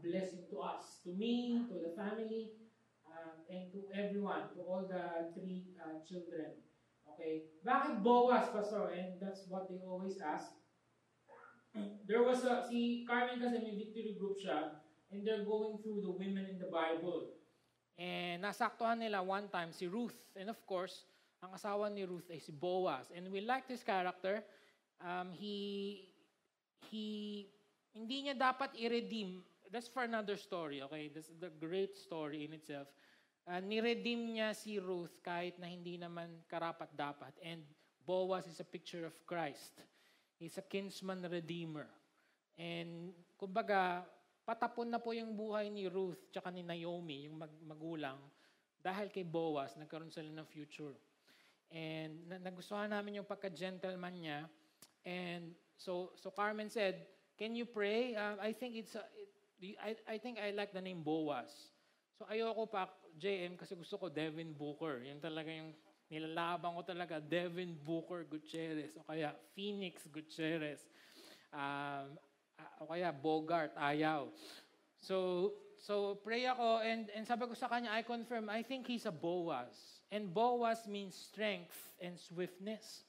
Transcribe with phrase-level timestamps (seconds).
[0.00, 2.56] blessing to us, to me, to the family,
[3.04, 6.56] um, and to everyone, to all the three uh, children.
[7.12, 7.50] Okay?
[7.66, 8.94] Bakit Boaz, Pastor?
[8.96, 10.56] And that's what they always ask.
[12.08, 14.80] There was a, si Carmen kasi may victory group siya,
[15.12, 17.36] and they're going through the women in the Bible.
[18.00, 20.16] And nasaktuhan nila one time si Ruth.
[20.36, 21.04] And of course,
[21.44, 23.12] ang asawa ni Ruth ay si Boaz.
[23.12, 24.40] And we like this character.
[25.02, 26.08] Um, he,
[26.88, 27.04] he,
[27.92, 29.44] hindi niya dapat i-redeem.
[29.72, 31.08] That's for another story, okay?
[31.08, 32.92] This is the great story in itself.
[33.48, 37.40] Uh, ni-redeem niya si Ruth kahit na hindi naman karapat-dapat.
[37.40, 37.64] And
[38.04, 39.80] Boaz is a picture of Christ.
[40.36, 41.88] He's a kinsman redeemer.
[42.60, 44.04] And kumbaga,
[44.44, 48.20] patapon na po yung buhay ni Ruth tsaka ni Naomi, yung mag- magulang,
[48.84, 50.92] dahil kay Boaz, nagkaroon sila ng future.
[51.72, 54.44] And na- nagustuhan namin yung pagka-gentleman niya.
[55.08, 57.08] And so so Carmen said,
[57.40, 59.02] "Can you pray?" Uh, I think it's a,
[59.78, 61.50] I I think I like the name Boaz.
[62.18, 65.00] So ayoko pa JM kasi gusto ko Devin Booker.
[65.06, 65.70] Yung talaga yung
[66.12, 70.84] nilalaban ko talaga Devin Booker Gutierrez o kaya Phoenix Gutierrez.
[71.52, 72.18] Um,
[72.80, 74.28] o kaya Bogart, ayaw.
[75.00, 75.50] So,
[75.80, 79.14] so pray ako and, and sabi ko sa kanya, I confirm, I think he's a
[79.14, 80.04] Boaz.
[80.12, 83.08] And Boaz means strength and swiftness.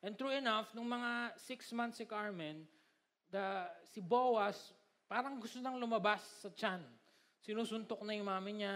[0.00, 2.62] And true enough, nung mga six months si Carmen,
[3.34, 4.70] the, si Boaz,
[5.06, 6.82] parang gusto nang lumabas sa tiyan.
[7.42, 8.74] Sinusuntok na yung mami niya.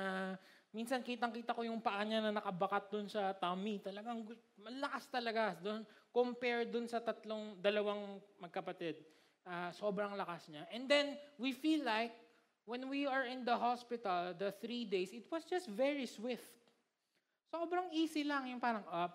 [0.71, 3.83] Minsan kitang-kita ko yung paa niya na nakabakat dun sa tummy.
[3.83, 4.23] Talagang
[4.55, 5.59] malakas talaga.
[5.59, 5.83] Doon,
[6.15, 9.03] compare dun sa tatlong, dalawang magkapatid.
[9.43, 10.71] Uh, sobrang lakas niya.
[10.71, 12.15] And then, we feel like,
[12.63, 16.47] when we are in the hospital, the three days, it was just very swift.
[17.51, 18.47] Sobrang easy lang.
[18.47, 19.11] Yung parang, uh,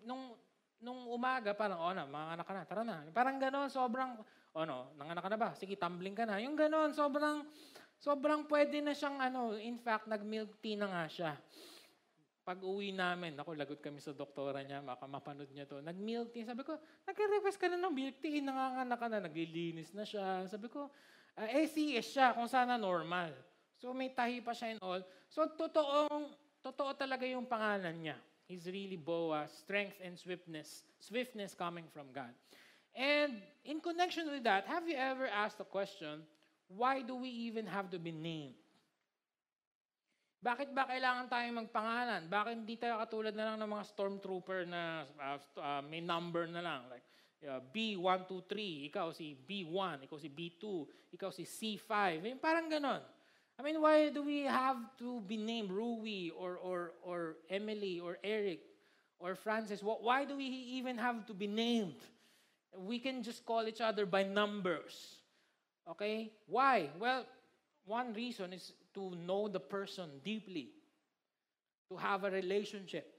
[0.00, 0.32] nung,
[0.80, 2.96] nung umaga, parang, oh na, mga anak ka na, tara na.
[3.12, 4.16] Parang gano'n, sobrang,
[4.54, 5.50] oh no, nanganak ka na ba?
[5.54, 6.42] Sige, tumbling ka na.
[6.42, 7.46] Yung gano'n, sobrang,
[8.00, 11.32] sobrang pwede na siyang, ano, in fact, nag-milk tea na nga siya.
[12.40, 15.78] Pag uwi namin, ako, lagot kami sa doktora niya, baka mapanood niya to.
[15.84, 16.42] Nag-milk tea.
[16.42, 16.74] Sabi ko,
[17.06, 20.48] nag-request ka na ng milk tea, nanganganak ka na, naglilinis na siya.
[20.50, 23.30] Sabi ko, uh, eh, ACS siya, kung sana normal.
[23.78, 25.00] So, may tahi pa siya and all.
[25.30, 28.16] So, totoong, totoo talaga yung pangalan niya.
[28.50, 30.82] He's really Boaz, strength and swiftness.
[30.98, 32.34] Swiftness coming from God.
[32.94, 36.22] And in connection with that, have you ever asked the question,
[36.68, 38.54] why do we even have to be named?
[40.40, 42.22] Bakit ba kailangan tayong magpangalan?
[42.32, 46.64] Bakit hindi tayo katulad na lang ng mga stormtrooper na uh, uh, may number na
[46.64, 46.88] lang?
[46.88, 47.04] Like
[47.44, 50.64] uh, B123, ikaw si B1, ikaw si B2,
[51.12, 52.24] ikaw si C5.
[52.24, 53.04] Yung parang ganon.
[53.56, 58.16] I mean, why do we have to be named Rui or, or, or Emily or
[58.24, 58.64] Eric
[59.20, 59.84] or Francis?
[59.84, 60.48] Why do we
[60.80, 62.00] even have to be named?
[62.76, 65.16] We can just call each other by numbers.
[65.88, 66.32] Okay?
[66.46, 66.90] Why?
[66.98, 67.26] Well,
[67.84, 70.70] one reason is to know the person deeply,
[71.90, 73.14] to have a relationship.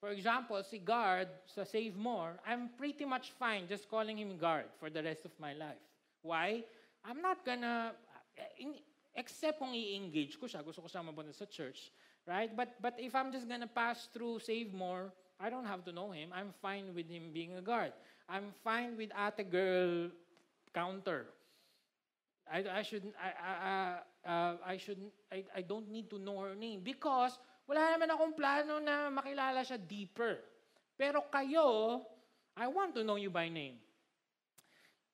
[0.00, 4.66] For example, si Guard sa Save More, I'm pretty much fine just calling him Guard
[4.78, 5.82] for the rest of my life.
[6.22, 6.62] Why?
[7.04, 7.94] I'm not gonna,
[8.36, 8.78] eh,
[9.14, 11.90] except kung i-engage ko siya, gusto ko siya mapunta sa church,
[12.26, 12.54] right?
[12.54, 16.10] But, but if I'm just gonna pass through Save More, I don't have to know
[16.10, 16.30] him.
[16.34, 17.92] I'm fine with him being a guard.
[18.28, 20.12] I'm fine with ate girl
[20.76, 21.32] counter.
[22.44, 26.54] I, I shouldn't, I, I, uh, I shouldn't, I, I don't need to know her
[26.54, 27.36] name because
[27.68, 30.40] wala naman akong plano na makilala siya deeper.
[30.96, 32.00] Pero kayo,
[32.56, 33.76] I want to know you by name.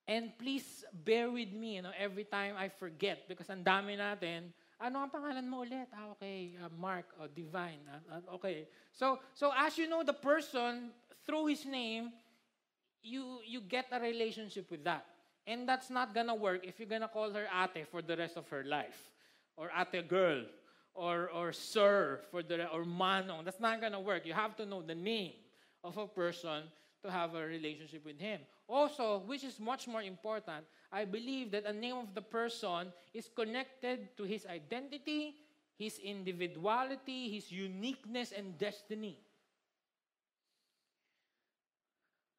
[0.06, 4.52] And please bear with me, you know, every time I forget because ang dami natin,
[4.78, 5.88] ano ang pangalan mo ulit?
[5.94, 7.80] Ah, okay, uh, Mark, oh, Divine.
[7.88, 8.68] Uh, uh, okay.
[8.92, 10.92] So, so as you know the person
[11.24, 12.12] through his name,
[13.04, 15.04] you you get a relationship with that.
[15.46, 18.48] And that's not gonna work if you're gonna call her ate for the rest of
[18.48, 19.10] her life.
[19.56, 20.44] Or ate girl.
[20.94, 23.44] Or, or sir for the, or manong.
[23.44, 24.24] That's not gonna work.
[24.24, 25.32] You have to know the name
[25.82, 26.62] of a person
[27.02, 28.40] to have a relationship with him.
[28.68, 33.28] Also, which is much more important, I believe that the name of the person is
[33.28, 35.34] connected to his identity,
[35.76, 39.18] his individuality, his uniqueness, and destiny.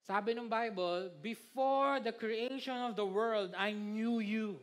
[0.06, 4.62] Sabi ng Bible, before the creation of the world, I knew you.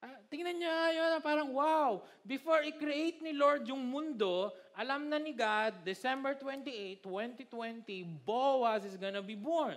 [0.00, 2.00] Ah, tingnan niya yun, parang wow.
[2.24, 8.96] Before i-create ni Lord yung mundo, alam na ni God, December 28, 2020, Boaz is
[8.96, 9.76] gonna be born.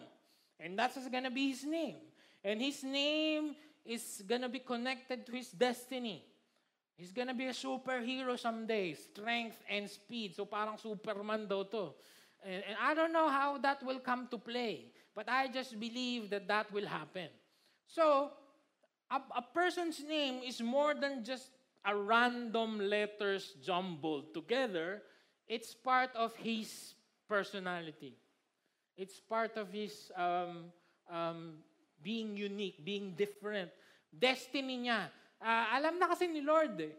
[0.55, 1.99] And that's gonna be his name.
[2.39, 6.23] And his name is gonna be connected to his destiny.
[6.95, 8.95] He's gonna be a superhero someday.
[8.95, 10.39] Strength and speed.
[10.39, 11.91] So parang Superman daw to.
[12.45, 14.93] And, and I don't know how that will come to play.
[15.15, 17.27] But I just believe that that will happen.
[17.87, 18.31] So,
[19.11, 21.51] a, a person's name is more than just
[21.83, 25.01] a random letters jumbled together.
[25.47, 26.95] It's part of his
[27.27, 28.15] personality.
[28.95, 30.71] It's part of his um,
[31.11, 31.59] um,
[32.01, 33.71] being unique, being different.
[34.07, 35.11] Destiny niya.
[35.41, 36.93] Uh, alam na kasi ni Lord eh.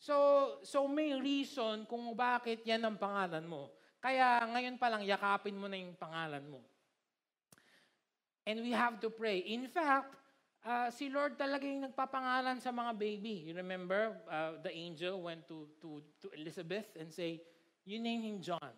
[0.00, 3.68] So, so may reason kung bakit yan ang pangalan mo.
[4.00, 6.64] Kaya ngayon pa lang, yakapin mo na yung pangalan mo.
[8.50, 9.46] And we have to pray.
[9.46, 10.18] In fact,
[10.66, 13.46] uh, si Lord talaga yung nagpapangalan sa mga baby.
[13.46, 17.46] You remember, uh, the angel went to, to, to Elizabeth and say,
[17.86, 18.74] you name him John.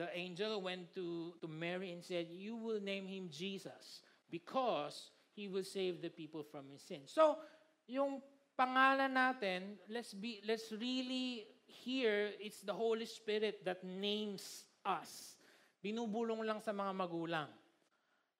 [0.00, 4.00] The angel went to, to Mary and said, you will name him Jesus
[4.32, 7.12] because he will save the people from his sins.
[7.12, 7.44] So,
[7.84, 8.24] yung
[8.56, 15.36] pangalan natin, let's be let's really hear it's the Holy Spirit that names us.
[15.84, 17.52] Binubulong lang sa mga magulang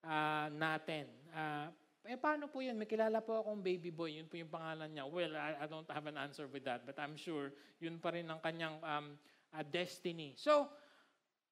[0.04, 1.08] uh, natin.
[1.32, 1.70] Uh,
[2.02, 2.74] eh, paano po yun?
[2.74, 5.06] May kilala po akong baby boy, yun po yung pangalan niya.
[5.06, 8.26] Well, I, I don't have an answer with that, but I'm sure yun pa rin
[8.26, 9.14] ang kanyang um,
[9.54, 10.34] uh, destiny.
[10.34, 10.66] So,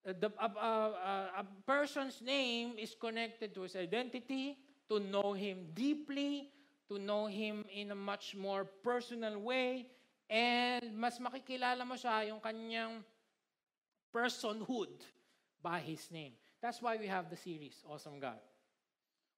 [0.02, 4.58] uh, the, uh, uh, uh, a person's name is connected to his identity,
[4.90, 6.50] to know him deeply,
[6.90, 9.86] to know Him in a much more personal way,
[10.26, 12.98] and mas makikilala mo siya yung kanyang
[14.10, 14.90] personhood
[15.62, 16.34] by His name.
[16.60, 18.40] That's why we have the series, Awesome God.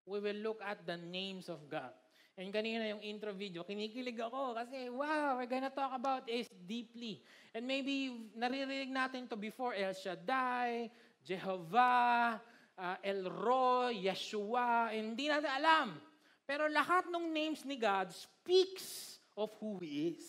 [0.06, 1.94] We will look at the names of God.
[2.34, 7.22] And kanina yung intro video, kinikilig ako kasi, wow, we're gonna talk about is deeply.
[7.54, 10.90] And maybe naririnig natin to before El Shaddai,
[11.22, 12.40] Jehovah,
[12.74, 15.88] uh, El Roy, Yeshua, hindi natin alam
[16.52, 20.26] pero lahat ng names ni God speaks of who He is.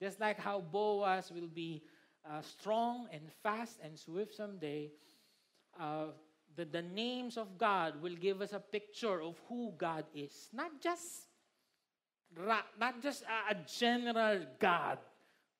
[0.00, 1.84] Just like how Boaz will be
[2.24, 4.88] uh, strong and fast and swift someday,
[5.80, 6.12] uh,
[6.56, 10.48] the, the names of God will give us a picture of who God is.
[10.52, 11.26] Not just,
[12.36, 14.98] not just a, a general God,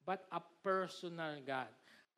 [0.05, 1.69] but a personal God.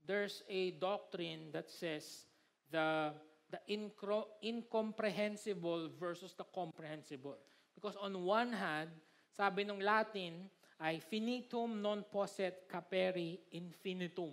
[0.05, 2.27] There's a doctrine that says
[2.71, 3.13] the
[3.53, 7.37] the incro- incomprehensible versus the comprehensible.
[7.77, 8.89] Because on one hand,
[9.29, 10.49] sabi ng Latin
[10.81, 14.33] ay finitum non posset capere infinitum.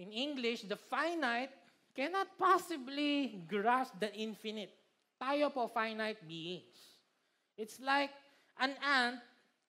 [0.00, 1.52] In English, the finite
[1.94, 4.74] cannot possibly grasp the infinite.
[5.16, 6.98] Tayo po finite beings.
[7.56, 8.10] It's like
[8.58, 9.22] an ant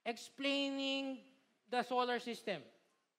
[0.05, 1.21] explaining
[1.69, 2.61] the solar system.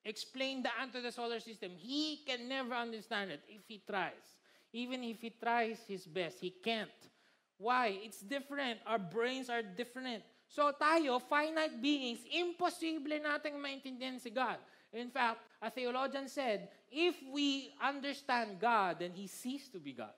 [0.04, 1.72] Explain the ant to the solar system.
[1.78, 4.38] He can never understand it if he tries.
[4.72, 6.90] Even if he tries his best, he can't.
[7.58, 7.98] Why?
[8.04, 8.78] It's different.
[8.86, 10.22] Our brains are different.
[10.46, 14.62] So tayo, finite beings, imposible nating maintindihan si God.
[14.92, 20.14] In fact, a theologian said, if we understand God, then He ceased to be God.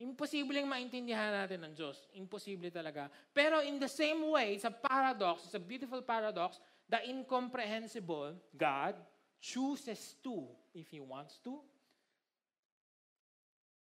[0.00, 2.10] Imposible maintindihan natin ng Diyos.
[2.18, 3.06] Imposible talaga.
[3.30, 6.58] Pero in the same way, it's a paradox, it's a beautiful paradox,
[6.90, 8.98] the incomprehensible, God
[9.38, 11.62] chooses to, if He wants to,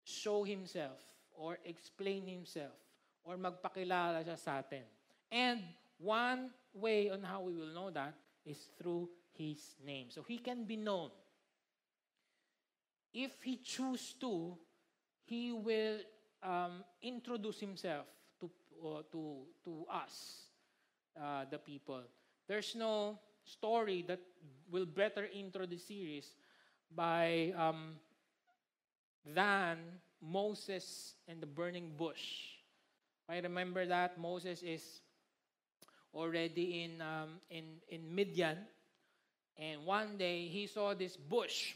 [0.02, 0.97] show Himself
[1.37, 2.75] or explain Himself
[3.21, 4.88] or magpakilala siya sa atin.
[5.28, 5.61] And
[6.00, 8.17] one way on how we will know that
[8.49, 10.09] is through His name.
[10.11, 11.11] So He can be known.
[13.14, 14.59] If He choose to,
[15.25, 15.99] He will
[16.42, 18.07] um, introduce Himself
[18.40, 18.50] to,
[18.85, 20.42] uh, to, to us,
[21.16, 22.02] uh, the people.
[22.49, 24.21] There's no story that
[24.71, 26.35] will better intro the series
[26.95, 27.97] by um,
[29.25, 29.78] than
[30.21, 32.59] Moses and the burning bush.
[33.28, 35.00] I remember that Moses is
[36.14, 38.59] already in, um, in, in Midian,
[39.59, 41.75] and one day he saw this bush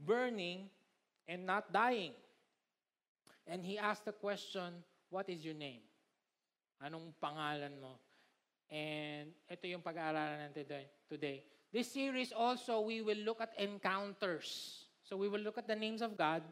[0.00, 0.72] burning
[1.28, 2.16] and not dying.
[3.46, 5.84] And he asked the question, What is your name?
[6.80, 8.00] Anong pangalan mo?
[8.68, 11.44] And ito yung pag-aaralan natin today.
[11.72, 14.84] This series also, we will look at encounters.
[15.04, 16.44] So we will look at the names of God.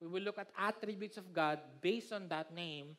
[0.00, 2.96] We will look at attributes of God based on that name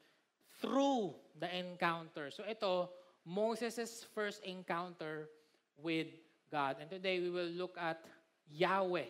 [0.61, 2.33] through the encounter.
[2.33, 2.89] So ito,
[3.25, 5.29] Moses' first encounter
[5.77, 6.09] with
[6.53, 6.77] God.
[6.77, 8.05] And today we will look at
[8.53, 9.09] Yahweh.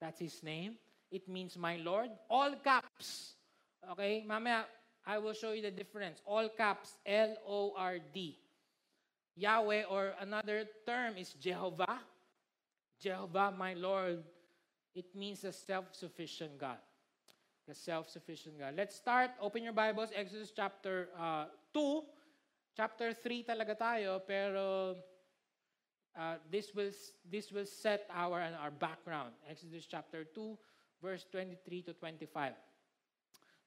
[0.00, 0.80] That's his name.
[1.12, 2.08] It means my Lord.
[2.32, 3.36] All caps.
[3.92, 4.24] Okay?
[4.24, 4.64] Mamaya,
[5.04, 6.24] I will show you the difference.
[6.24, 8.16] All caps, L-O-R-D.
[9.36, 12.00] Yahweh or another term is Jehovah.
[12.96, 14.24] Jehovah, my Lord.
[14.96, 16.80] It means a self-sufficient God.
[17.68, 18.72] The self-sufficient God.
[18.74, 19.30] Let's start.
[19.40, 20.08] Open your Bibles.
[20.16, 21.44] Exodus chapter uh,
[21.76, 22.02] 2.
[22.76, 24.96] Chapter 3 talaga tayo, pero
[26.18, 26.90] uh, this will
[27.30, 29.32] this will set our our background.
[29.48, 30.58] Exodus chapter 2,
[31.02, 32.52] verse 23 to 25.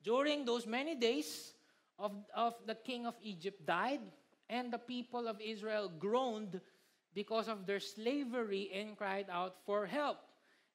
[0.04, 1.54] During those many days
[1.98, 4.02] of, of the king of Egypt died,
[4.50, 6.60] and the people of Israel groaned
[7.14, 10.18] because of their slavery and cried out for help.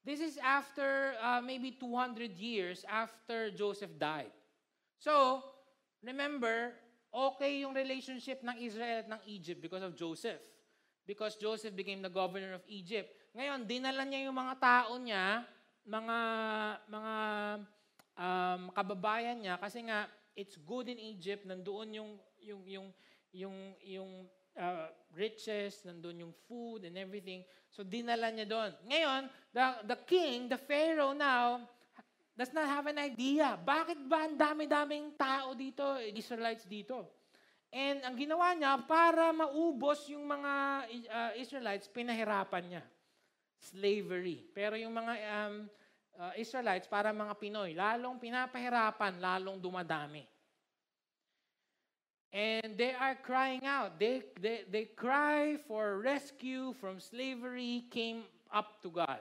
[0.05, 4.33] This is after uh, maybe 200 years after Joseph died.
[4.99, 5.43] So,
[6.03, 6.73] remember,
[7.13, 10.41] okay yung relationship ng Israel at ng Egypt because of Joseph.
[11.09, 13.09] Because Joseph became the governor of Egypt.
[13.33, 15.41] Ngayon, dinala niya yung mga tao niya,
[15.89, 16.19] mga
[16.85, 17.15] mga
[18.13, 20.05] um, kababayan niya kasi nga
[20.37, 22.11] it's good in Egypt, nandoon yung
[22.45, 22.89] yung yung
[23.33, 24.11] yung yung
[24.61, 27.41] uh, riches, nandoon yung food and everything.
[27.73, 28.71] So dinala niya doon.
[28.85, 29.23] Ngayon,
[29.57, 31.65] the the king, the pharaoh now
[32.37, 33.57] does not have an idea.
[33.57, 37.18] Bakit ba ang dami-daming tao dito, Israelites dito?
[37.69, 40.53] And ang ginawa niya, para maubos yung mga
[40.89, 42.85] uh, Israelites, pinahirapan niya.
[43.61, 44.49] Slavery.
[44.57, 45.55] Pero yung mga um,
[46.17, 50.25] uh, Israelites, para mga Pinoy, lalong pinapahirapan, lalong dumadami.
[52.33, 53.99] And they are crying out.
[53.99, 59.21] They, they, they cry for rescue from slavery, came up to God.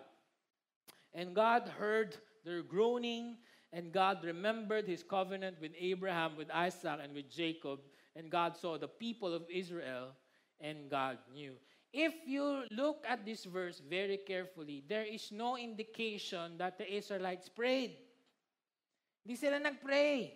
[1.13, 3.37] And God heard their groaning,
[3.71, 7.79] and God remembered his covenant with Abraham, with Isaac, and with Jacob.
[8.17, 10.17] And God saw the people of Israel,
[10.57, 11.53] and God knew.
[11.93, 17.45] If you look at this verse very carefully, there is no indication that the Israelites
[17.45, 17.93] prayed.
[19.21, 20.33] Hindi sila nagpray.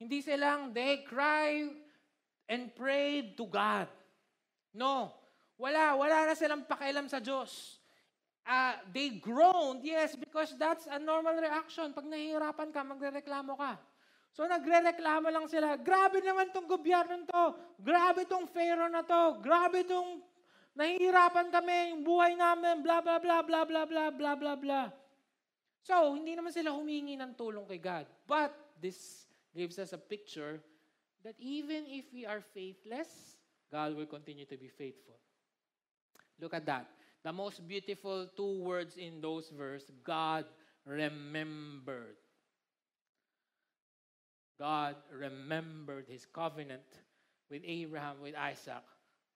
[0.00, 1.68] Hindi silang, they cry
[2.48, 3.92] and prayed to God.
[4.72, 5.12] No.
[5.58, 5.98] Wala.
[5.98, 7.82] Wala na silang pakialam sa Diyos.
[8.48, 11.92] Uh, they groaned, yes, because that's a normal reaction.
[11.92, 13.76] Pag nahihirapan ka, magrereklamo ka.
[14.32, 17.44] So nagrereklamo lang sila, grabe naman tong gobyerno to,
[17.82, 20.22] grabe tong pharaoh na to, grabe tong
[20.78, 24.82] nahihirapan kami, yung buhay namin, bla bla bla bla bla bla bla bla bla.
[25.82, 28.06] So, hindi naman sila humingi ng tulong kay God.
[28.28, 30.62] But this gives us a picture
[31.24, 33.38] that even if we are faithless,
[33.72, 35.18] God will continue to be faithful.
[36.38, 36.86] Look at that.
[37.26, 40.46] The most beautiful two words in those verses God
[40.86, 42.16] remembered.
[44.58, 46.84] God remembered his covenant
[47.48, 48.84] with Abraham, with Isaac,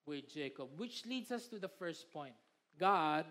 [0.05, 0.69] with Jacob.
[0.75, 2.35] Which leads us to the first point.
[2.75, 3.25] God,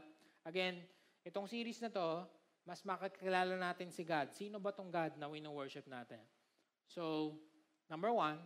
[0.48, 0.80] again,
[1.28, 2.24] itong series na to,
[2.64, 4.32] mas makakilala natin si God.
[4.32, 6.22] Sino ba tong God na wino-worship natin?
[6.88, 7.36] So,
[7.92, 8.38] Number one,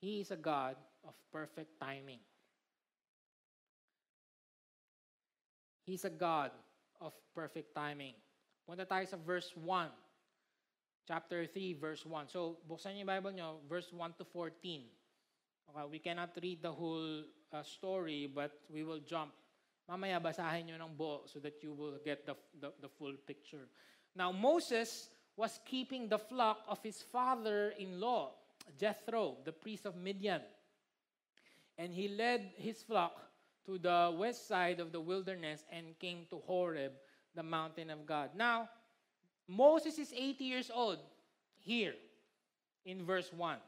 [0.00, 2.24] He is a God of perfect timing.
[5.84, 6.50] He's a God
[6.96, 8.14] of perfect timing.
[8.64, 9.92] Punta tayo sa verse 1.
[11.10, 12.30] Chapter 3, verse 1.
[12.30, 14.86] So, buksan niyo yung Bible niyo, verse 1 to 14.
[15.74, 19.34] Okay, we cannot read the whole uh, story, but we will jump.
[19.90, 23.66] Mamaya, basahin niyo ng buo so that you will get the, the, the full picture.
[24.14, 28.30] Now, Moses was keeping the flock of his father-in-law
[28.78, 30.46] Jethro, the priest of Midian.
[31.74, 33.18] And he led his flock
[33.66, 36.94] to the west side of the wilderness and came to Horeb,
[37.34, 38.30] the mountain of God.
[38.38, 38.70] Now,
[39.48, 40.98] Moses is 80 years old
[41.58, 41.94] here
[42.84, 43.58] in verse 1.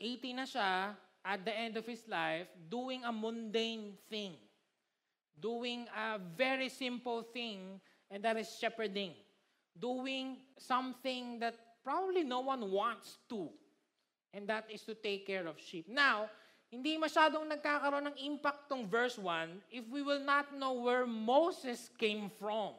[0.00, 4.34] 80 na siya at the end of his life doing a mundane thing.
[5.38, 7.80] Doing a very simple thing,
[8.10, 9.14] and that is shepherding.
[9.78, 13.48] Doing something that probably no one wants to.
[14.34, 15.88] And that is to take care of sheep.
[15.88, 16.30] Now,
[16.72, 21.92] hindi masyadong nagkakaroon ng impact tong verse 1 if we will not know where Moses
[22.00, 22.72] came from.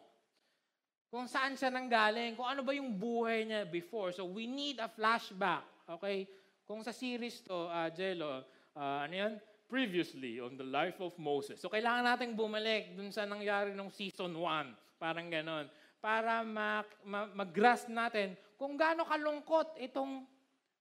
[1.13, 4.09] Kung saan siya nanggaling, kung ano ba yung buhay niya before.
[4.09, 5.61] So we need a flashback.
[5.85, 6.25] Okay?
[6.65, 8.41] Kung sa series to, uh, Jello,
[8.73, 9.33] uh, ano yan?
[9.69, 11.61] Previously on the life of Moses.
[11.61, 14.97] So kailangan nating bumalik dun sa nangyari nung season 1.
[14.97, 15.69] Parang ganon.
[16.01, 20.25] Para mag, mag, mag-grasp natin kung gaano kalungkot itong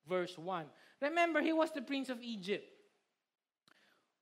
[0.08, 0.64] verse 1.
[1.04, 2.64] Remember, he was the prince of Egypt.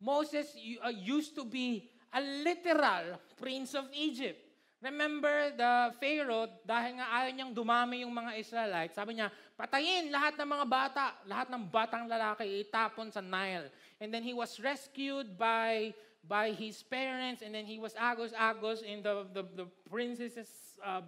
[0.02, 4.49] Moses uh, used to be a literal prince of Egypt.
[4.80, 10.40] Remember the Pharaoh, dahil nga ayaw niyang dumami yung mga Israelites, sabi niya, patayin lahat
[10.40, 13.68] ng mga bata, lahat ng batang lalaki, itapon sa Nile.
[14.00, 15.92] And then he was rescued by
[16.24, 20.48] by his parents, and then he was agos-agos in the, the, the princess's
[20.84, 21.00] uh,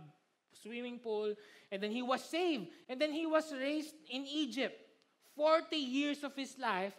[0.53, 1.35] swimming pool,
[1.71, 2.69] and then he was saved.
[2.89, 4.77] And then he was raised in Egypt.
[5.37, 6.93] 40 years of his life,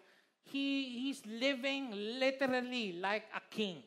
[0.46, 3.82] he, he's living literally like a king.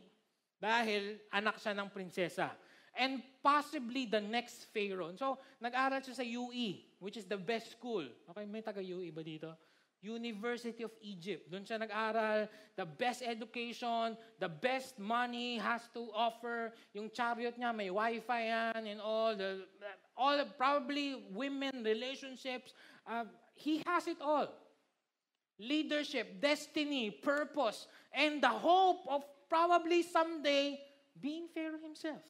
[0.62, 2.55] Dahil anak siya ng prinsesa.
[2.96, 5.12] And possibly the next Pharaoh.
[5.16, 8.08] So, nag-aral siya sa UE, which is the best school.
[8.32, 9.52] Okay, may taga-UE ba dito?
[10.00, 11.50] University of Egypt.
[11.52, 16.72] Doon siya nag-aral, the best education, the best money has to offer.
[16.96, 19.36] Yung chariot niya, may wifi yan and all.
[19.36, 19.68] The,
[20.16, 22.72] all probably women relationships.
[23.04, 24.48] Uh, he has it all.
[25.58, 30.78] leadership, destiny, purpose, and the hope of probably someday
[31.20, 32.20] being Pharaoh himself.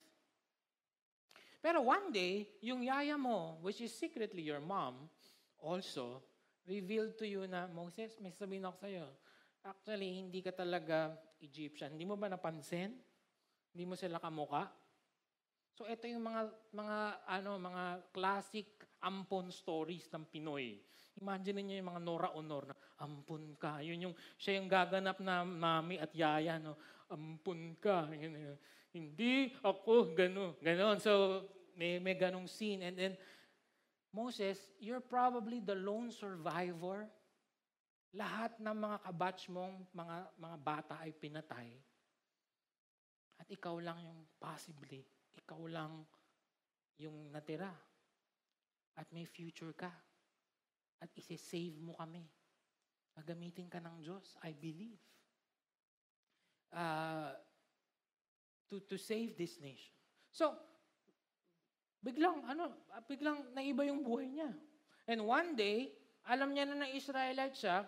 [1.67, 5.11] Pero one day, yung yaya mo, which is secretly your mom,
[5.59, 6.23] also,
[6.63, 9.07] revealed to you na, Moses, may sabihin ako sa'yo,
[9.67, 11.99] actually, hindi ka talaga Egyptian.
[11.99, 12.95] Hindi mo ba napansin?
[13.75, 14.71] Hindi mo sila kamuka?
[15.75, 20.81] So ito yung mga mga ano mga classic ampon stories ng Pinoy.
[21.21, 23.85] Imagine niyo yung mga Nora Honor na ampun ka.
[23.85, 26.81] Yun yung siya yung gaganap na mami at yaya no.
[27.13, 28.09] Ampun ka.
[28.09, 28.59] Yun, yun.
[28.97, 30.57] Hindi ako gano.
[30.65, 30.97] Ganon.
[30.97, 31.45] So
[31.77, 33.15] may may ganong scene and then
[34.17, 37.05] Moses, you're probably the lone survivor.
[38.17, 41.77] Lahat ng mga kabatch mong mga mga bata ay pinatay.
[43.37, 45.05] At ikaw lang yung possibly
[45.37, 46.03] ikaw lang
[46.97, 47.69] yung natira.
[48.97, 49.93] At may future ka.
[51.05, 52.25] At isi-save mo kami.
[53.21, 55.01] Gagamitin ka ng Diyos, I believe.
[56.73, 57.37] Uh,
[58.71, 59.93] to, to save this nation.
[60.33, 60.55] So,
[62.05, 62.73] biglang, ano,
[63.09, 64.53] biglang naiba yung buhay niya.
[65.07, 65.93] And one day,
[66.27, 67.87] alam niya na na Israelite siya,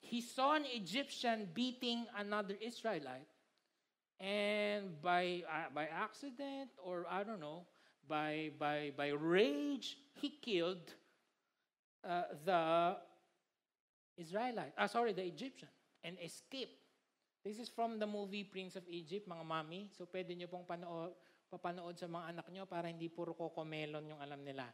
[0.00, 3.28] he saw an Egyptian beating another Israelite.
[4.20, 7.64] And by, uh, by accident or I don't know,
[8.08, 10.92] by, by, by rage, he killed
[12.04, 12.96] uh, the
[14.16, 15.68] Israelite, ah, sorry, the Egyptian,
[16.04, 16.76] and escaped.
[17.40, 19.88] This is from the movie Prince of Egypt, mga mami.
[19.96, 21.16] So pwede nyo pong panood,
[21.48, 24.68] papanood sa mga anak nyo para hindi puro cocomelon yung alam nila.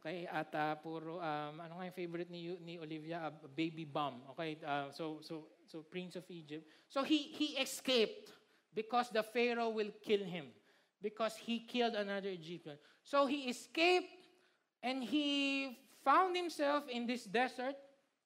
[0.00, 4.24] Okay, at uh, puro um, ano nga yung favorite ni ni Olivia, uh, baby bum.
[4.32, 6.64] Okay, uh, so so so Prince of Egypt.
[6.88, 8.32] So he he escaped
[8.72, 10.48] because the Pharaoh will kill him
[11.04, 12.80] because he killed another Egyptian.
[13.04, 14.08] So he escaped
[14.80, 17.76] and he found himself in this desert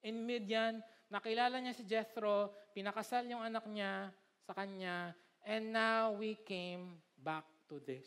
[0.07, 0.79] in Midian.
[1.11, 4.15] Nakilala niya si Jethro, pinakasal yung anak niya
[4.47, 5.11] sa kanya,
[5.43, 8.07] and now we came back to this.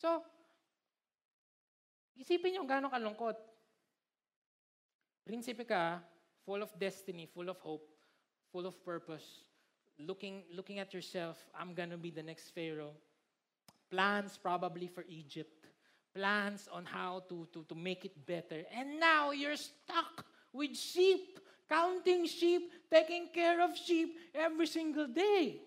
[0.00, 0.24] So,
[2.14, 3.34] Isipin niyo gano'ng kalungkot.
[5.26, 5.98] Prinsipe ka,
[6.46, 7.90] full of destiny, full of hope,
[8.54, 9.50] full of purpose,
[9.98, 12.94] looking, looking at yourself, I'm gonna be the next Pharaoh.
[13.90, 15.66] Plans probably for Egypt.
[16.14, 18.62] Plans on how to, to, to make it better.
[18.70, 25.60] And now you're stuck with sheep, counting sheep, taking care of sheep every single day.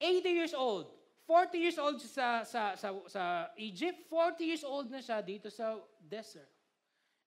[0.00, 0.90] 80 years old,
[1.26, 5.78] 40 years old sa, sa, sa, sa Egypt, 40 years old na siya dito sa
[6.02, 6.50] desert.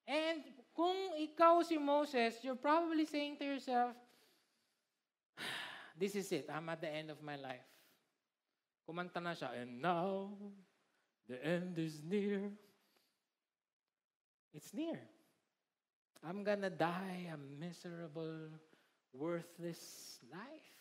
[0.06, 0.44] And
[0.76, 3.96] kung ikaw si Moses, you're probably saying to yourself,
[6.00, 6.52] this is it.
[6.52, 7.64] I'm at the end of my life.
[8.86, 10.30] Kumanta na siya, and now
[11.26, 12.52] the end is near.
[14.54, 15.02] It's near.
[16.26, 18.50] I'm gonna die a miserable,
[19.14, 20.74] worthless life.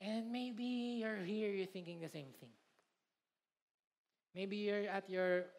[0.00, 2.54] And maybe you're here, you're thinking the same thing.
[4.36, 5.50] Maybe you're at your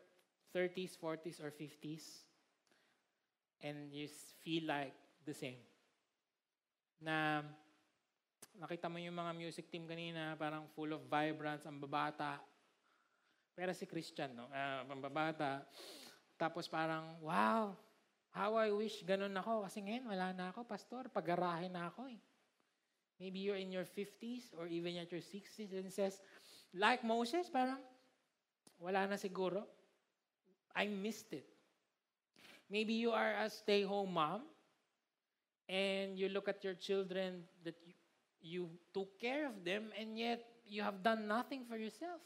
[0.55, 2.23] 30s, 40s, or 50s,
[3.59, 4.07] and you
[4.39, 4.93] feel like
[5.25, 5.59] the same.
[7.03, 7.43] Na
[8.55, 12.39] nakita mo yung mga music team kanina, parang full of vibrance, ang babata.
[13.51, 14.47] Pero si Christian, no?
[14.47, 15.65] Uh, ang babata.
[16.37, 17.73] Tapos parang, wow,
[18.37, 19.65] how I wish ganun ako.
[19.65, 21.09] Kasi ngayon, wala na ako, pastor.
[21.09, 22.21] Pag-garahe na ako eh.
[23.17, 26.21] Maybe you're in your 50s or even at your 60s and says,
[26.69, 27.81] like Moses, parang,
[28.77, 29.65] wala na siguro.
[30.77, 31.49] I missed it.
[32.69, 34.45] Maybe you are a stay-home mom
[35.65, 37.97] and you look at your children that you,
[38.37, 42.21] you took care of them and yet you have done nothing for yourself.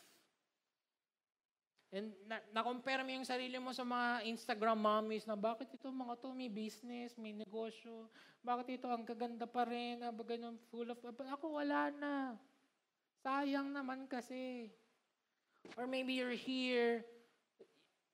[1.91, 6.23] And na, na-compare mo yung sarili mo sa mga Instagram mommies na bakit ito mga
[6.23, 8.08] to may business, may negosyo,
[8.39, 12.39] bakit ito ang kaganda pa rin, ah, ganun, full of, ako wala na.
[13.19, 14.71] Sayang naman kasi.
[15.75, 17.04] Or maybe you're here,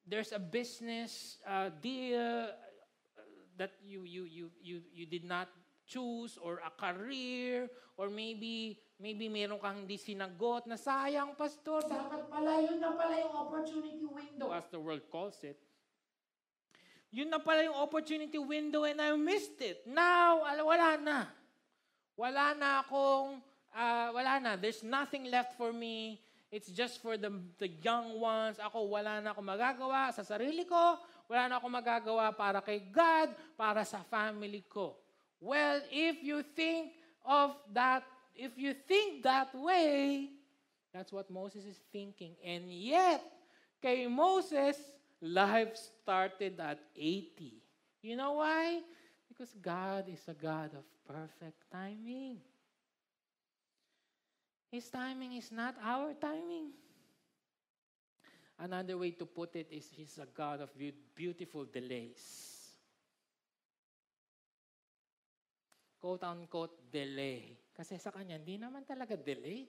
[0.09, 2.49] there's a business uh, deal
[3.61, 5.47] that you, you, you, you, you did not
[5.87, 12.27] choose or a career or maybe maybe meron kang hindi sinagot na sayang, pastor, dapat
[12.27, 15.57] pala yun na pala yung opportunity window as the world calls it.
[17.13, 19.87] Yun na pala yung opportunity window and I missed it.
[19.87, 21.19] Now, wala na.
[22.19, 23.39] Wala na akong,
[23.71, 24.51] uh, wala na.
[24.59, 26.19] There's nothing left for me.
[26.51, 28.59] It's just for the, the young ones.
[28.59, 30.99] Ako, wala na ako magagawa sa sarili ko.
[31.31, 35.06] Wala na ako magagawa para kay God, para sa family ko.
[35.39, 36.93] Well, if you think
[37.25, 38.03] of that
[38.37, 40.29] if you think that way,
[40.93, 42.35] that's what Moses is thinking.
[42.45, 43.21] And yet,
[43.81, 44.77] kay Moses,
[45.21, 47.53] life started at 80.
[48.03, 48.81] You know why?
[49.27, 52.37] Because God is a God of perfect timing.
[54.71, 56.71] His timing is not our timing.
[58.59, 60.69] Another way to put it is He's a God of
[61.15, 62.56] beautiful delays.
[66.07, 67.51] Quote unquote, delay.
[67.75, 69.67] Kasi sa kanya, hindi naman talaga delay.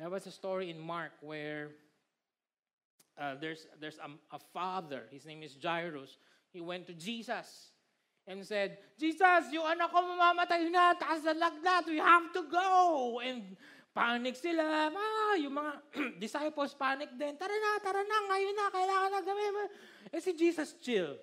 [0.00, 1.76] There was a story in Mark where
[3.20, 6.16] uh, there's, there's a, a father, his name is Jairus.
[6.48, 7.76] He went to Jesus
[8.24, 13.20] and said, Jesus, yung anak ko mamamatay na, taas na lagnat, we have to go.
[13.20, 13.52] And
[13.92, 14.88] panic sila.
[14.96, 15.72] Ah, yung mga
[16.24, 17.36] disciples panic din.
[17.36, 19.52] Tara na, tara na, ngayon na, kailangan na gawin.
[20.08, 21.20] Eh si Jesus, chill.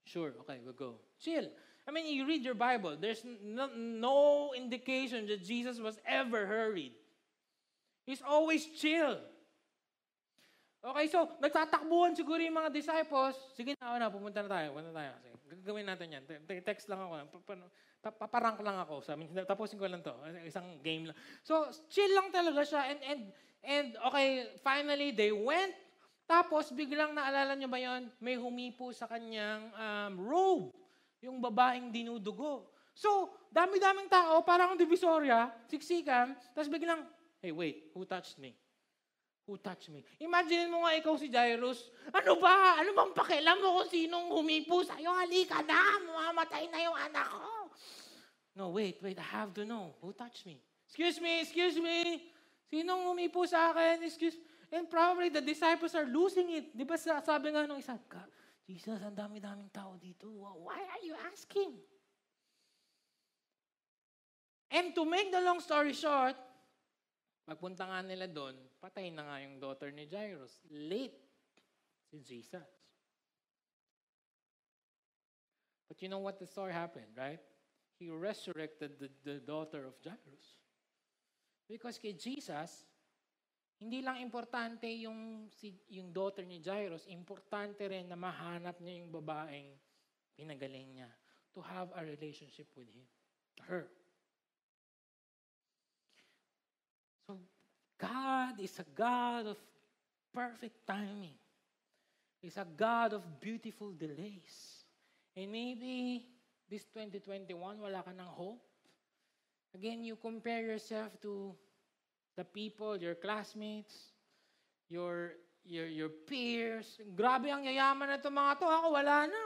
[0.00, 0.96] Sure, okay, we'll go.
[1.20, 1.52] Chill.
[1.86, 4.18] I mean, you read your Bible, there's no, no
[4.54, 6.94] indication that Jesus was ever hurried.
[8.06, 9.18] He's always chill.
[10.82, 13.38] Okay, so nagtatakbuhan siguro yung mga disciples.
[13.54, 14.74] Sige na, na, pumunta na tayo.
[14.74, 15.10] Pumunta tayo.
[15.22, 16.22] Sige, gagawin natin yan.
[16.66, 17.38] Text lang ako.
[18.02, 18.98] Paparank lang ako.
[18.98, 20.10] Sabi, tapusin ko lang to.
[20.42, 21.18] Isang game lang.
[21.46, 22.82] So, chill lang talaga siya.
[22.90, 23.22] And, and,
[23.62, 25.70] and okay, finally, they went.
[26.26, 30.81] Tapos, biglang naalala niyo ba yon May humipo sa kanyang um, robe.
[31.22, 32.68] Yung babaeng dinudugo.
[32.92, 37.06] So, dami-daming tao, parang divisoria, siksikan, tapos biglang,
[37.40, 38.52] hey, wait, who touched me?
[39.48, 40.04] Who touched me?
[40.22, 41.90] Imagine mo nga ikaw si Jairus.
[42.14, 42.78] Ano ba?
[42.78, 45.10] Ano bang pakialam mo kung sinong humipo sa'yo?
[45.10, 45.98] Halika na!
[45.98, 47.50] Mamamatay na yung anak ko!
[48.54, 49.18] No, wait, wait.
[49.18, 49.96] I have to know.
[50.04, 50.62] Who touched me?
[50.86, 52.28] Excuse me, excuse me.
[52.70, 54.04] Sinong humipo sa akin?
[54.04, 54.38] Excuse
[54.72, 56.72] And probably the disciples are losing it.
[56.72, 57.92] Di ba sabi nga nung isa,
[58.72, 60.32] Jesus, ang dami-daming tao dito.
[60.32, 61.76] Why are you asking?
[64.72, 66.40] And to make the long story short,
[67.42, 70.62] Pagpunta nga nila doon, patay na nga yung daughter ni Jairus.
[70.70, 71.18] Late
[72.06, 72.70] si Jesus.
[75.90, 77.42] But you know what the story happened, right?
[77.98, 80.62] He resurrected the, the daughter of Jairus.
[81.66, 82.86] Because kay Jesus,
[83.82, 89.10] hindi lang importante yung, si, yung daughter ni Jairus, importante rin na mahanap niya yung
[89.10, 89.74] babaeng
[90.38, 91.10] pinagaling niya
[91.50, 93.02] to have a relationship with him,
[93.66, 93.90] her.
[97.26, 97.42] So,
[97.98, 99.58] God is a God of
[100.30, 101.34] perfect timing.
[102.38, 104.86] He's a God of beautiful delays.
[105.34, 106.22] And maybe
[106.70, 108.62] this 2021, wala ka ng hope.
[109.74, 111.54] Again, you compare yourself to
[112.36, 114.12] the people, your classmates,
[114.88, 116.98] your your your peers.
[117.14, 118.66] Grabe ang yayaman na itong mga to.
[118.66, 119.42] Ako, wala na.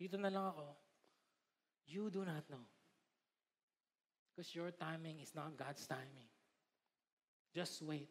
[0.00, 0.64] Dito na lang ako.
[1.90, 2.64] You do not know.
[4.30, 6.30] Because your timing is not God's timing.
[7.52, 8.08] Just wait.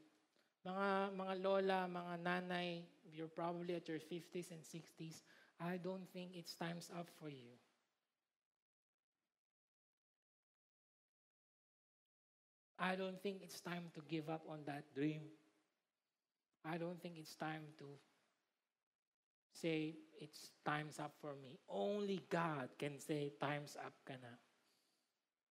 [0.67, 5.23] Mga, mga lola, mga nanay, you're probably at your 50s and 60s,
[5.63, 7.55] I don't think it's time's up for you.
[12.79, 15.21] I don't think it's time to give up on that dream.
[16.63, 17.85] I don't think it's time to
[19.51, 21.59] say it's time's up for me.
[21.67, 24.39] Only God can say time's up kana.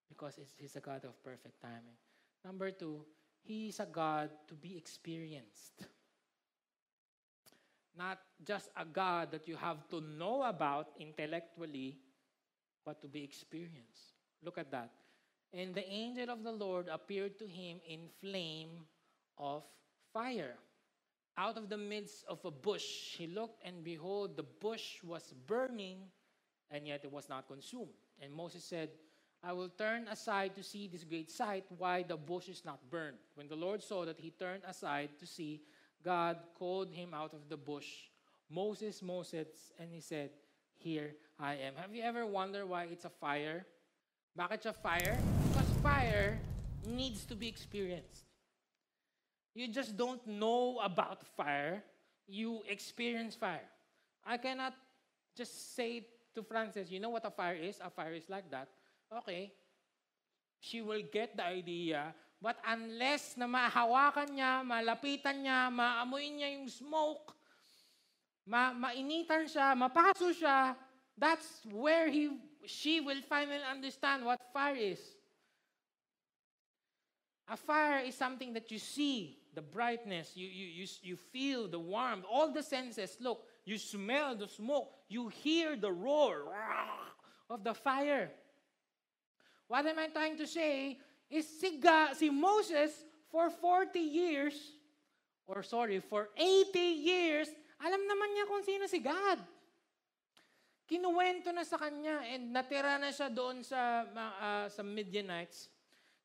[0.08, 2.00] Because it's, He's a God of perfect timing.
[2.44, 3.04] Number two,
[3.42, 5.84] He is a God to be experienced.
[7.98, 11.98] Not just a God that you have to know about intellectually,
[12.86, 14.14] but to be experienced.
[14.42, 14.92] Look at that.
[15.52, 18.84] And the angel of the Lord appeared to him in flame
[19.38, 19.64] of
[20.12, 20.54] fire.
[21.36, 25.98] Out of the midst of a bush, he looked, and behold, the bush was burning,
[26.70, 27.94] and yet it was not consumed.
[28.20, 28.90] And Moses said,
[29.42, 33.18] I will turn aside to see this great sight, why the bush is not burned.
[33.36, 35.62] When the Lord saw that he turned aside to see,
[36.04, 37.86] God called him out of the bush,
[38.50, 39.46] Moses, Moses,
[39.78, 40.30] and he said,
[40.76, 41.74] Here I am.
[41.76, 43.64] Have you ever wondered why it's a fire?
[44.36, 45.37] Bakit siya fire?
[45.88, 46.36] Fire
[46.84, 48.28] needs to be experienced.
[49.56, 51.80] You just don't know about fire,
[52.28, 53.64] you experience fire.
[54.20, 54.76] I cannot
[55.32, 57.80] just say to Francis, you know what a fire is?
[57.80, 58.68] A fire is like that.
[59.08, 59.50] Okay.
[60.60, 62.12] She will get the idea.
[62.36, 67.32] But unless na mahawakan niya, malapitan niya, maamoy niya yung smoke,
[68.44, 70.76] ma mainitan siya, mapaso siya,
[71.16, 72.36] that's where he,
[72.68, 75.17] she will finally understand what fire is.
[77.50, 81.78] A fire is something that you see, the brightness, you, you, you, you feel the
[81.78, 83.16] warmth, all the senses.
[83.20, 86.44] Look, you smell the smoke, you hear the roar
[87.48, 88.30] of the fire.
[89.66, 90.98] What am I trying to say
[91.30, 92.92] is si, God, si Moses
[93.30, 94.54] for 40 years
[95.48, 97.48] or sorry, for 80 years,
[97.80, 99.40] alam naman niya kung sino si God.
[100.84, 105.72] Kinuwento na sa kanya and natira na siya doon sa uh, sa Midianites.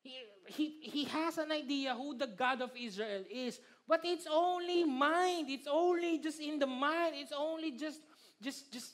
[0.04, 0.12] He,
[0.46, 3.60] he, he has an idea who the God of Israel is.
[3.86, 5.48] But it's only mind.
[5.50, 7.14] It's only just in the mind.
[7.16, 8.00] It's only just
[8.40, 8.92] just just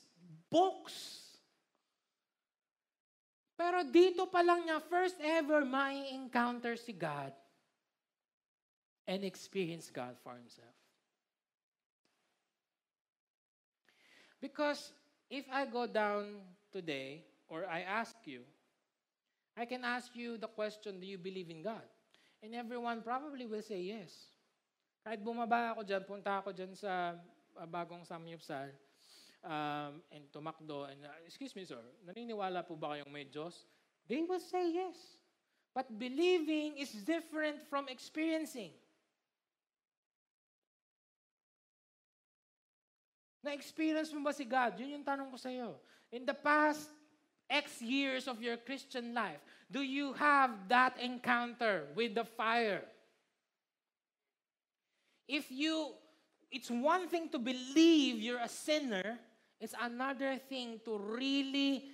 [0.50, 1.38] books.
[3.56, 7.36] Pero dito pa lang niya, first ever may encounter si God
[9.06, 10.72] and experience God for himself.
[14.40, 14.96] Because
[15.28, 16.40] if I go down
[16.72, 18.40] today, or I ask you,
[19.56, 21.84] I can ask you the question, do you believe in God?
[22.42, 24.12] And everyone probably will say yes.
[25.04, 27.16] Kahit bumaba ako dyan, punta ako dyan sa
[27.56, 28.68] uh, bagong samyupsal,
[29.44, 33.64] um, and tumakdo, and uh, excuse me sir, naniniwala po ba kayong may Diyos?
[34.08, 34.96] They will say yes.
[35.72, 38.74] But believing is different from experiencing.
[43.40, 44.76] Na-experience mo ba si God?
[44.76, 45.80] Yun yung tanong ko sa iyo.
[46.12, 46.90] In the past
[47.50, 52.84] X years of your Christian life, do you have that encounter with the fire?
[55.26, 55.90] If you,
[56.50, 59.18] it's one thing to believe you're a sinner,
[59.60, 61.84] It's another thing to really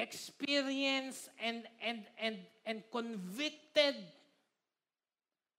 [0.00, 4.00] experience and and and and convicted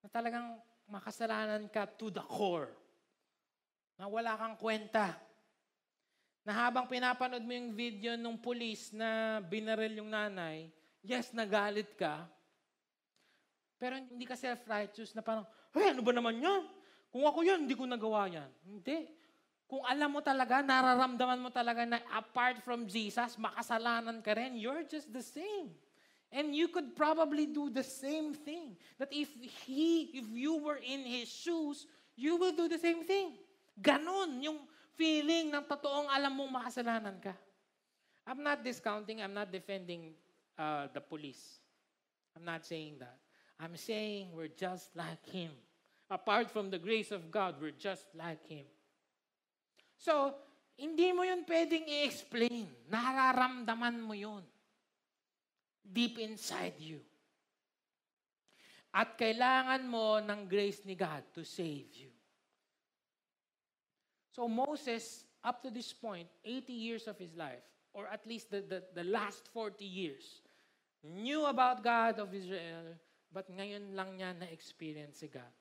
[0.01, 0.57] na talagang
[0.89, 2.73] makasalanan ka to the core.
[4.01, 5.13] Na wala kang kwenta.
[6.49, 10.73] Na habang pinapanood mo yung video ng pulis na binaril yung nanay,
[11.05, 12.25] yes, nagalit ka.
[13.77, 15.45] Pero hindi ka self-righteous na parang,
[15.77, 16.65] hey, ano ba naman yan?
[17.13, 18.49] Kung ako yan, hindi ko nagawa yan.
[18.65, 19.13] Hindi.
[19.69, 24.81] Kung alam mo talaga, nararamdaman mo talaga na apart from Jesus, makasalanan ka rin, you're
[24.89, 25.69] just the same.
[26.33, 28.73] And you could probably do the same thing.
[28.97, 29.29] That if
[29.69, 31.85] he, if you were in his shoes,
[32.17, 33.37] you will do the same thing.
[33.77, 34.65] Ganon yung
[34.99, 37.31] feeling ng totoong alam mong makasalanan ka.
[38.27, 40.11] I'm not discounting, I'm not defending
[40.59, 41.63] uh, the police.
[42.35, 43.15] I'm not saying that.
[43.55, 45.55] I'm saying we're just like him.
[46.11, 48.67] Apart from the grace of God, we're just like him.
[49.95, 50.35] So,
[50.75, 52.67] hindi mo yun pwedeng i-explain.
[52.91, 54.43] Nararamdaman mo yun.
[55.83, 56.99] Deep inside you.
[58.89, 62.08] At kailangan mo ng grace ni God to save you.
[64.39, 67.59] So Moses, up to this point, 80 years of his life,
[67.91, 70.39] or at least the, the, the last 40 years,
[71.03, 72.95] knew about God of Israel,
[73.35, 75.51] but ngayon lang niya na-experience si God.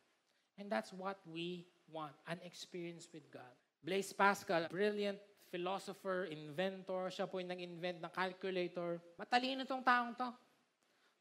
[0.63, 3.51] And that's what we want, an experience with God.
[3.83, 5.19] Blaise Pascal, brilliant
[5.51, 7.11] philosopher, inventor.
[7.11, 9.03] Siya po yung nag-invent ng calculator.
[9.19, 10.31] Matalino tong taong to.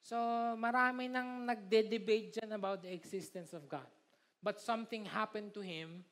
[0.06, 0.14] So,
[0.62, 3.90] marami nang nagde-debate dyan about the existence of God.
[4.46, 6.06] But something happened to him.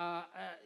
[0.00, 0.56] Uh, uh,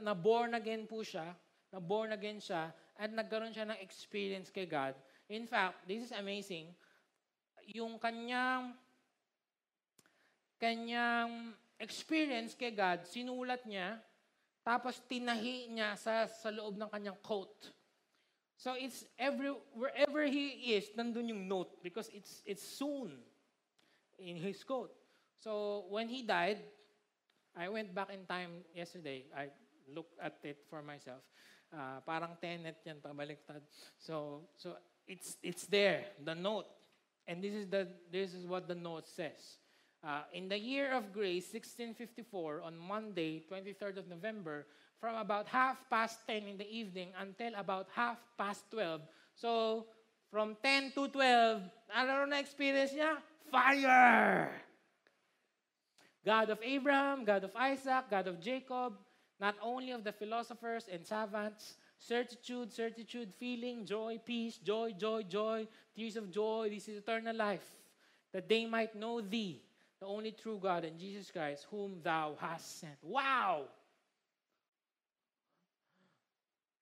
[0.00, 1.36] na, born again po siya.
[1.68, 2.72] Na born again siya.
[2.96, 4.96] At nagkaroon siya ng experience kay God.
[5.28, 6.72] In fact, this is amazing.
[7.76, 8.72] Yung kanyang
[10.56, 14.00] kanyang experience kay God, sinulat niya
[14.60, 17.52] tapos tinahi niya sa, sa loob ng kanyang coat.
[18.60, 23.24] So it's every wherever he is, nandun yung note because it's it's soon
[24.20, 24.92] in his coat.
[25.40, 26.60] So when he died,
[27.56, 29.26] I went back in time yesterday.
[29.36, 29.48] I
[29.94, 31.22] looked at it for myself.
[31.70, 33.62] Uh, parang tenet yan pabaliktad.
[33.98, 34.74] So so
[35.06, 36.66] it's it's there, the note.
[37.26, 39.58] And this is the this is what the note says.
[40.00, 44.64] Uh, in the year of grace, 1654, on Monday, 23rd of November,
[44.96, 49.02] from about half past 10 in the evening until about half past 12.
[49.36, 49.84] So,
[50.32, 51.60] from 10 to 12,
[51.92, 53.20] ano na experience niya?
[53.52, 54.69] Fire!
[56.24, 58.94] God of Abraham, God of Isaac, God of Jacob,
[59.40, 65.66] not only of the philosophers and savants, certitude, certitude, feeling, joy, peace, joy, joy, joy,
[65.96, 67.64] tears of joy, this is eternal life,
[68.32, 69.62] that they might know thee,
[70.00, 72.96] the only true God and Jesus Christ, whom thou hast sent.
[73.02, 73.64] Wow!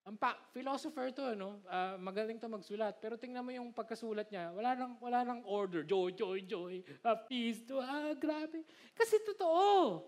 [0.08, 1.60] Ang pa, philosopher to, no?
[1.68, 2.96] Uh, magaling to magsulat.
[2.96, 5.84] Pero tingnan mo yung pagkasulat niya, wala nang, wala nang order.
[5.84, 6.80] Joy, joy, joy.
[7.04, 8.64] Uh, peace to, ah, grabe.
[8.96, 10.00] Kasi totoo.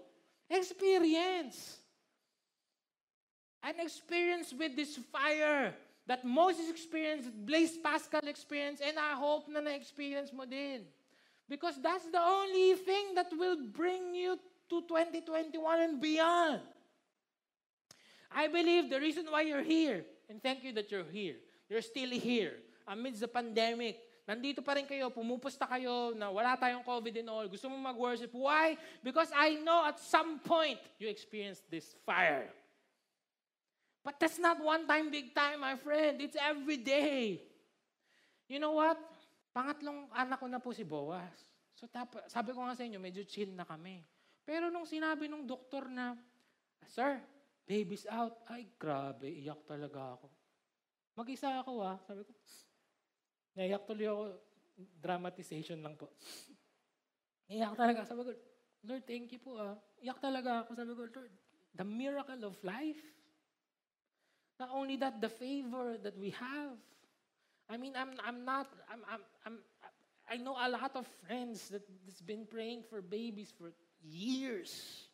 [0.49, 1.85] Experience.
[3.61, 5.77] An experience with this fire
[6.09, 10.89] that Moses experienced, Blaise Pascal experienced, and I hope na na-experience mo din.
[11.45, 14.41] Because that's the only thing that will bring you
[14.73, 16.65] to 2021 and beyond.
[18.31, 21.37] I believe the reason why you're here, and thank you that you're here,
[21.69, 26.83] you're still here amidst the pandemic, nandito pa rin kayo, pumupusta kayo na wala tayong
[26.83, 28.35] COVID and all, gusto mo mag-worship.
[28.35, 28.75] Why?
[29.03, 32.51] Because I know at some point you experienced this fire.
[34.03, 36.19] But that's not one time, big time, my friend.
[36.25, 37.45] It's every day.
[38.49, 38.97] You know what?
[39.53, 41.37] Pangatlong anak ko na po si Boaz.
[41.77, 44.01] So tap- sabi ko nga sa inyo, medyo chill na kami.
[44.43, 46.17] Pero nung sinabi nung doktor na,
[46.89, 47.21] Sir,
[47.71, 48.43] baby's out.
[48.51, 50.27] Ay, grabe, iyak talaga ako.
[51.15, 51.95] Mag-isa ako ah.
[52.03, 52.35] Sabi ko,
[53.55, 54.25] naiyak tuloy ako.
[54.99, 56.11] Dramatization lang po.
[57.47, 58.03] Iyak talaga.
[58.03, 58.33] Sabi ko,
[58.91, 59.79] Lord, thank you po ah.
[60.03, 60.71] Iyak talaga ako.
[60.75, 61.35] Sabi ko, Lord,
[61.79, 62.99] the miracle of life.
[64.59, 66.75] Not only that, the favor that we have.
[67.71, 69.57] I mean, I'm, I'm not, I'm, I'm, I'm,
[70.27, 73.71] I know a lot of friends that has been praying for babies for
[74.03, 75.07] years.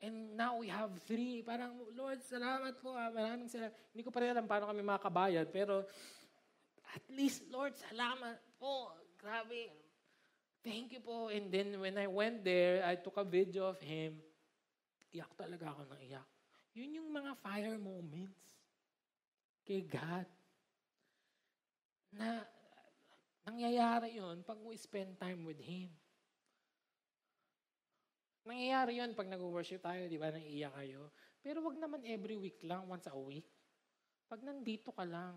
[0.00, 1.44] And now we have three.
[1.44, 2.96] Parang, Lord, salamat po.
[2.96, 3.12] Ah.
[3.12, 3.76] Maraming salamat.
[3.92, 5.46] Hindi ko pa rin alam paano kami makabayad.
[5.52, 5.84] Pero,
[6.90, 8.96] at least, Lord, salamat po.
[9.20, 9.68] Grabe.
[10.64, 11.28] Thank you po.
[11.28, 14.16] And then, when I went there, I took a video of him.
[15.12, 16.28] Iyak talaga ako ng iyak.
[16.78, 18.40] Yun yung mga fire moments
[19.66, 20.26] kay God.
[22.14, 22.42] Na,
[23.46, 25.90] nangyayari yun pag we spend time with Him.
[28.44, 31.12] Nangyayari yun pag nag-worship tayo, di ba, naiiyak kayo.
[31.40, 33.48] Pero wag naman every week lang, once a week.
[34.28, 35.36] Pag nandito ka lang.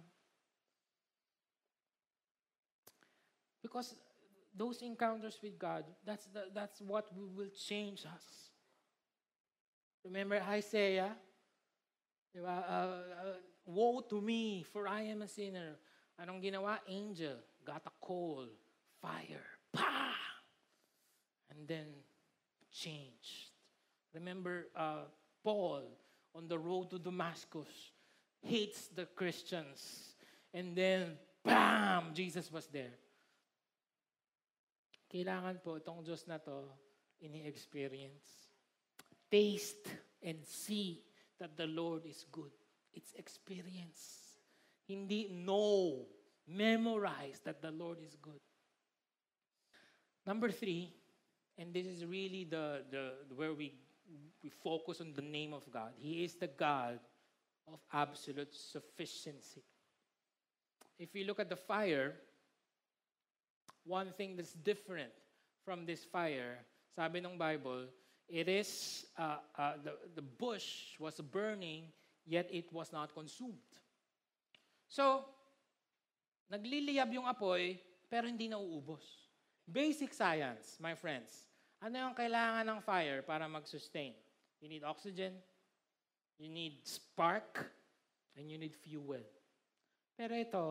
[3.63, 3.95] Because
[4.51, 8.51] those encounters with God, that's, the, that's what will change us.
[10.03, 11.15] Remember Isaiah?
[12.35, 12.59] Di ba?
[12.67, 15.79] Uh, uh, Woe to me, for I am a sinner.
[16.19, 16.83] Anong ginawa?
[16.91, 18.51] Angel got a coal,
[18.99, 20.11] fire, pa!
[21.47, 21.87] And then
[22.73, 23.53] changed.
[24.13, 25.05] Remember uh,
[25.43, 25.83] Paul
[26.35, 27.69] on the road to Damascus
[28.43, 30.15] hates the Christians.
[30.53, 32.13] And then, bam!
[32.13, 32.93] Jesus was there.
[35.09, 36.67] Kailangan po itong Diyos na to
[37.21, 38.49] ini-experience.
[39.29, 39.87] Taste
[40.21, 41.01] and see
[41.39, 42.51] that the Lord is good.
[42.93, 44.37] It's experience.
[44.85, 46.05] Hindi know,
[46.45, 48.41] memorize that the Lord is good.
[50.25, 50.93] Number three,
[51.57, 53.73] and this is really the, the where we
[54.43, 55.91] we focus on the name of God.
[55.97, 56.99] He is the God
[57.71, 59.63] of absolute sufficiency.
[60.99, 62.15] If you look at the fire,
[63.85, 65.11] one thing that's different
[65.63, 66.59] from this fire,
[66.95, 67.87] sabi ng Bible,
[68.27, 71.87] it is uh, uh, the, the bush was burning
[72.25, 73.59] yet it was not consumed.
[74.87, 75.25] So,
[76.51, 79.22] nagliliyab yung apoy, pero hindi nauubos.
[79.63, 81.47] Basic science, my friends.
[81.79, 84.15] Ano yung kailangan ng fire para mag-sustain?
[84.59, 85.35] You need oxygen,
[86.39, 87.71] you need spark,
[88.35, 89.23] and you need fuel.
[90.15, 90.65] Pero ito,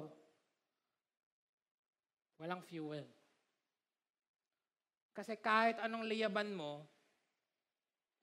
[2.40, 3.04] walang fuel.
[5.12, 6.88] Kasi kahit anong liyaban mo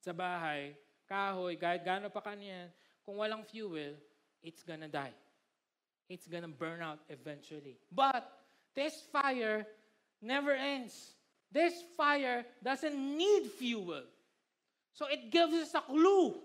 [0.02, 0.74] sa bahay,
[1.06, 2.74] kahoy, kahit gaano pa kanyan,
[3.06, 3.94] kung walang fuel,
[4.42, 5.14] it's gonna die.
[6.10, 7.78] It's gonna burn out eventually.
[7.94, 8.26] But
[8.74, 9.70] this fire
[10.22, 11.16] never ends.
[11.52, 14.04] This fire doesn't need fuel.
[14.94, 16.36] So it gives us a clue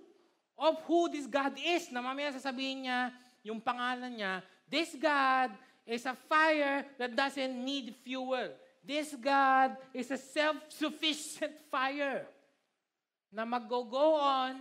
[0.58, 1.90] of who this God is.
[1.92, 3.12] Na mamaya sasabihin niya,
[3.44, 5.52] yung pangalan niya, this God
[5.84, 8.48] is a fire that doesn't need fuel.
[8.84, 12.24] This God is a self-sufficient fire
[13.32, 14.60] na mag-go on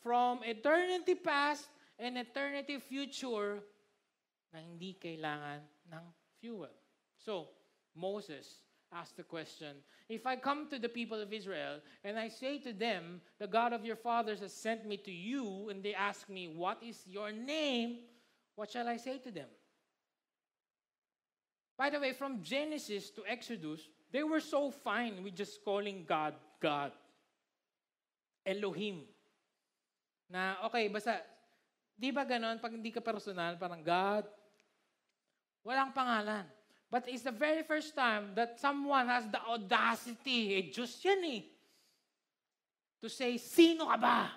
[0.00, 1.66] from eternity past
[1.98, 3.60] and eternity future
[4.54, 5.60] na hindi kailangan
[5.92, 6.04] ng
[6.40, 6.72] fuel.
[7.18, 7.50] So,
[7.96, 8.60] Moses
[8.92, 9.76] asked the question,
[10.08, 13.72] If I come to the people of Israel and I say to them, the God
[13.72, 17.32] of your fathers has sent me to you, and they ask me, What is your
[17.32, 17.98] name?
[18.54, 19.48] What shall I say to them?
[21.76, 23.80] By the way, from Genesis to Exodus,
[24.12, 26.92] they were so fine with just calling God, God.
[28.46, 29.04] Elohim.
[30.30, 31.20] Na, okay, basta,
[31.98, 34.24] di ba ganon, pag hindi ka personal, parang God,
[35.66, 36.46] walang pangalan.
[36.86, 41.42] But it's the very first time that someone has the audacity, eh, Diyos yan eh,
[43.02, 44.30] to say, sino ka ba?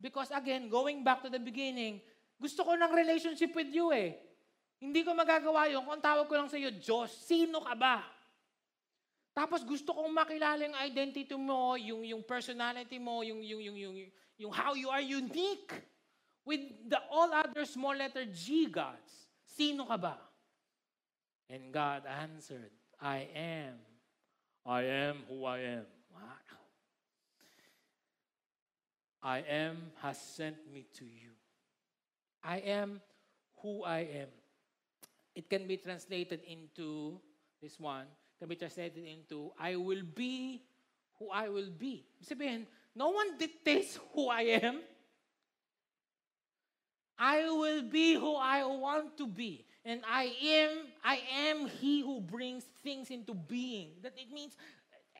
[0.00, 2.00] Because again, going back to the beginning,
[2.40, 4.16] gusto ko ng relationship with you eh.
[4.80, 8.04] Hindi ko magagawa yun kung tawag ko lang sa iyo, Diyos, sino ka ba?
[9.34, 13.96] Tapos gusto kong makilala yung identity mo, yung, yung personality mo, yung, yung, yung, yung,
[14.40, 15.72] yung how you are unique
[16.44, 19.32] with the all other small letter G gods.
[19.44, 20.14] Sino ka ba?
[21.50, 22.70] And God answered,
[23.00, 23.74] I am.
[24.66, 25.86] I am who I am.
[26.12, 26.20] Wow.
[29.22, 31.32] I am has sent me to you.
[32.42, 33.00] I am
[33.62, 34.28] who I am.
[35.34, 37.18] it can be translated into
[37.60, 38.06] this one,
[38.38, 40.62] can be translated into I will be
[41.18, 42.06] who I will be.
[42.22, 44.80] Sabihin, no one dictates who I am.
[47.18, 49.64] I will be who I want to be.
[49.84, 50.70] And I am
[51.04, 53.90] I am he who brings things into being.
[54.02, 54.56] That it means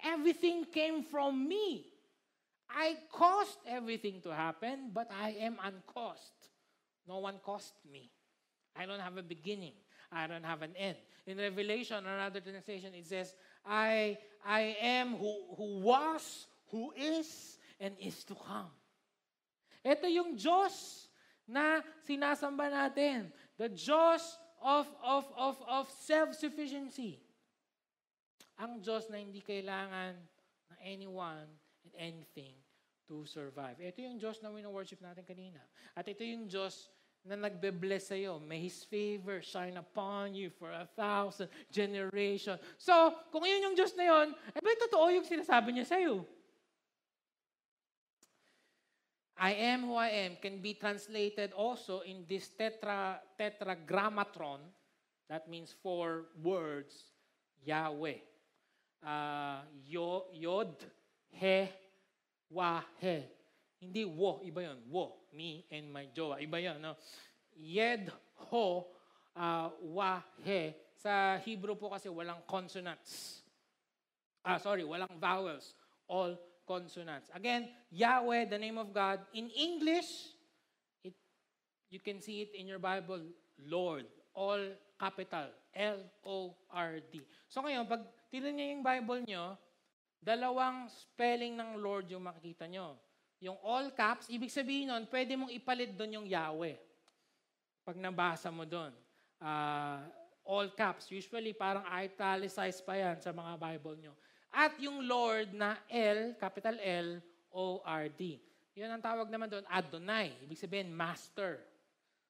[0.02, 1.86] everything came from me.
[2.68, 6.48] I caused everything to happen, but I am uncaused.
[7.06, 8.10] No one caused me.
[8.74, 9.74] I don't have a beginning.
[10.10, 10.96] I don't have an end.
[11.26, 13.34] In Revelation, another translation, it says,
[13.64, 18.70] I, I am who, who was, who is, and is to come.
[19.84, 21.08] Ito yung Diyos
[21.48, 23.28] na sinasamba natin.
[23.60, 24.22] The Diyos
[24.64, 27.20] of, of, of, of self-sufficiency.
[28.56, 30.16] Ang Diyos na hindi kailangan
[30.72, 31.46] ng anyone
[31.84, 32.56] and anything
[33.04, 33.76] to survive.
[33.76, 35.60] Ito yung Diyos na wino-worship natin kanina.
[35.92, 36.88] At ito yung Diyos
[37.24, 38.40] na nagbe-bless sa'yo.
[38.40, 42.56] May His favor shine upon you for a thousand generation.
[42.80, 46.24] So, kung yun yung Diyos na yun, eh ba totoo yung sinasabi niya sa'yo?
[49.36, 54.60] I am who I am can be translated also in this tetra, tetragrammatron.
[55.28, 56.94] That means four words.
[57.64, 58.20] Yahweh.
[59.04, 60.76] Uh, yo, yod,
[61.30, 61.68] he,
[62.48, 63.24] wa, he.
[63.80, 64.80] Hindi wo, iba yun.
[64.88, 66.40] Wo, me and my jowa.
[66.40, 66.80] Iba yun.
[66.80, 66.96] No?
[67.56, 68.12] Yed,
[68.48, 68.86] ho,
[69.36, 70.72] uh, wa, he.
[71.02, 73.44] Sa Hebrew po kasi walang consonants.
[74.40, 75.76] Ah, sorry, walang vowels.
[76.08, 76.36] All
[76.66, 77.30] consonants.
[77.32, 79.20] Again, Yahweh, the name of God.
[79.32, 80.34] In English,
[81.04, 81.14] it,
[81.88, 83.20] you can see it in your Bible,
[83.60, 84.04] Lord.
[84.34, 84.60] All
[84.98, 85.52] capital.
[85.74, 87.12] L-O-R-D.
[87.50, 89.44] So ngayon, pag tinan niyo yung Bible nyo,
[90.22, 92.96] dalawang spelling ng Lord yung makikita nyo.
[93.42, 96.78] Yung all caps, ibig sabihin nun, pwede mong ipalit doon yung Yahweh.
[97.84, 98.94] Pag nabasa mo doon.
[99.36, 100.00] Uh,
[100.46, 101.12] all caps.
[101.12, 104.14] Usually, parang italicized pa yan sa mga Bible nyo.
[104.54, 107.18] At yung Lord na L, capital L,
[107.50, 108.38] O-R-D.
[108.78, 110.34] Yun ang tawag naman doon, Adonai.
[110.46, 111.58] Ibig sabihin, Master.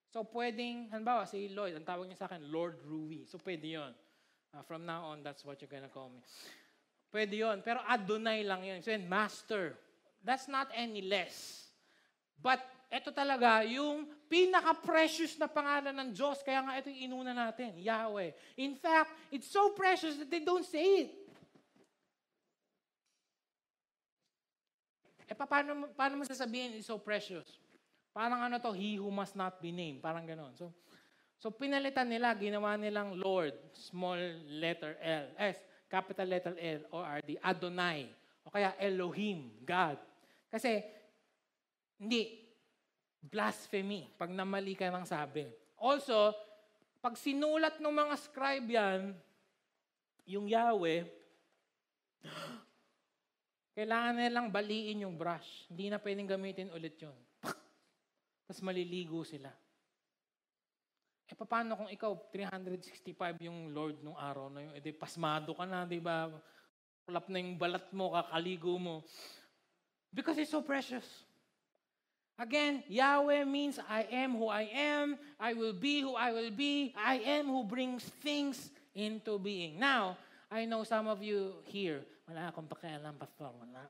[0.08, 3.28] So pwedeng, halimbawa, si Lloyd, ang tawag niya sa akin, Lord Rui.
[3.28, 3.92] So pwede yun.
[4.54, 6.22] Uh, from now on, that's what you're gonna call me.
[7.10, 7.60] Pwede yun.
[7.66, 8.78] Pero Adonai lang yun.
[8.80, 9.74] So Master.
[10.24, 11.68] That's not any less.
[12.40, 12.62] But
[12.94, 16.46] ito talaga, yung pinaka-precious na pangalan ng Diyos.
[16.46, 18.30] Kaya nga ito yung inuna natin, Yahweh.
[18.62, 21.23] In fact, it's so precious that they don't say it.
[25.24, 27.46] Eh, paano, paano mo sasabihin it's so precious?
[28.14, 30.04] Parang ano to, he who must not be named.
[30.04, 30.52] Parang ganon.
[30.54, 30.70] So,
[31.40, 35.58] so pinalitan nila, ginawa nilang Lord, small letter L, S,
[35.88, 38.06] capital letter L, O, R, D, Adonai.
[38.44, 39.98] O kaya Elohim, God.
[40.52, 40.84] Kasi,
[41.98, 42.44] hindi,
[43.18, 45.48] blasphemy, pag namali ka ng sabi.
[45.80, 46.36] Also,
[47.00, 49.16] pag sinulat ng mga scribe yan,
[50.24, 51.04] yung Yahweh,
[53.74, 55.66] kailangan nilang baliin yung brush.
[55.66, 57.14] Hindi na pwedeng gamitin ulit yun.
[58.46, 59.50] Tapos maliligo sila.
[61.24, 64.72] Eh, paano kung ikaw, 365 yung Lord nung araw na yun?
[64.76, 66.30] Eh, di, pasmado ka na, di ba?
[67.08, 69.02] Kulap na yung balat mo, kakaligo mo.
[70.14, 71.04] Because it's so precious.
[72.38, 75.18] Again, Yahweh means I am who I am.
[75.38, 76.94] I will be who I will be.
[76.98, 79.78] I am who brings things into being.
[79.78, 80.18] Now,
[80.50, 83.52] I know some of you here, wala akong pakialam, pastor.
[83.52, 83.84] Wala.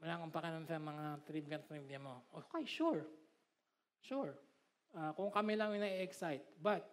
[0.00, 2.28] Wala akong pakialam sa mga trivia-trivia mo.
[2.32, 3.04] Okay, sure.
[4.00, 4.32] Sure.
[4.96, 6.44] Uh, kung kami lang yung na-excite.
[6.60, 6.84] But,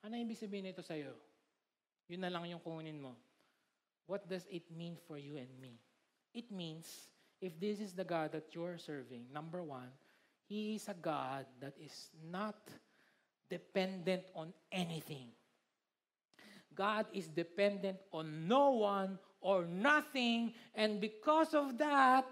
[0.00, 1.12] ano ibig sabihin nito sa'yo?
[2.08, 3.12] Yun na lang yung kunin mo.
[4.08, 5.76] What does it mean for you and me?
[6.32, 7.12] It means,
[7.44, 9.92] if this is the God that you're serving, number one,
[10.48, 12.56] He is a God that is not
[13.52, 15.28] dependent on anything.
[16.72, 22.26] God is dependent on no one or nothing, and because of that,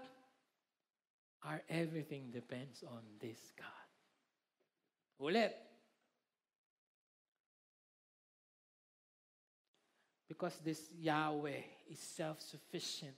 [1.43, 3.67] our everything depends on this God.
[5.21, 5.53] Ulit.
[10.27, 13.15] Because this Yahweh is self sufficient,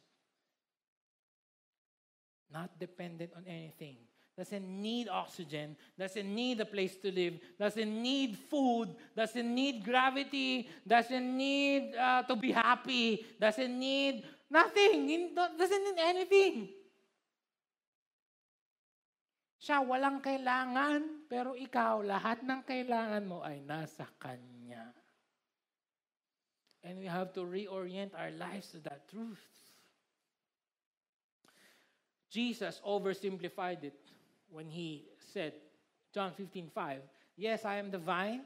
[2.53, 3.97] not dependent on anything
[4.39, 10.69] doesn't need oxygen, doesn't need a place to live, doesn't need food, doesn't need gravity,
[10.87, 16.55] doesn't need uh, to be happy, doesn't need nothing, doesn't need anything.
[19.59, 24.87] Siya walang kailangan, pero ikaw, lahat ng kailangan mo ay nasa Kanya.
[26.87, 29.43] And we have to reorient our lives to that truth.
[32.31, 33.99] Jesus oversimplified it
[34.51, 35.53] when he said,
[36.13, 37.01] John 15, 5,
[37.37, 38.41] Yes, I am the vine,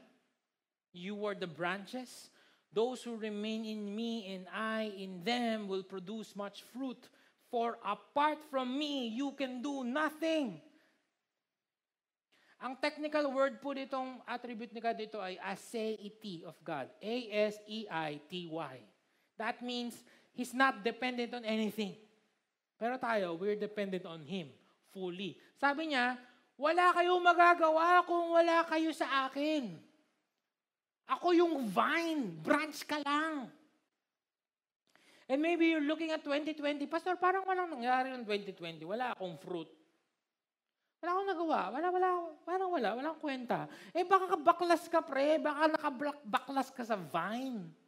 [0.94, 2.30] You are the branches.
[2.70, 7.10] Those who remain in me and I in them will produce much fruit.
[7.50, 10.62] For apart from me, you can do nothing.
[12.62, 16.90] Ang technical word po ditong attribute ni God dito ay aseity of God.
[17.02, 18.74] A-S-E-I-T-Y.
[19.38, 19.98] That means
[20.34, 21.94] He's not dependent on anything.
[22.78, 24.50] Pero tayo, we're dependent on Him
[24.94, 25.34] fully.
[25.58, 26.14] Sabi niya,
[26.54, 29.74] wala kayong magagawa kung wala kayo sa akin.
[31.10, 33.50] Ako yung vine, branch ka lang.
[35.26, 38.86] And maybe you're looking at 2020, Pastor, parang walang nangyari ng 2020.
[38.86, 39.68] Wala akong fruit.
[41.02, 41.60] Wala akong nagawa.
[41.74, 42.08] Wala, wala,
[42.46, 43.68] parang wala, walang kwenta.
[43.92, 47.83] Eh baka baklas ka pre, baka nakabaklas ka sa vine.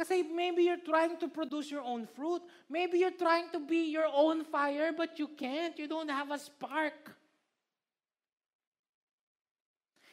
[0.00, 2.40] Kasi maybe you're trying to produce your own fruit.
[2.72, 5.76] Maybe you're trying to be your own fire, but you can't.
[5.76, 7.12] You don't have a spark.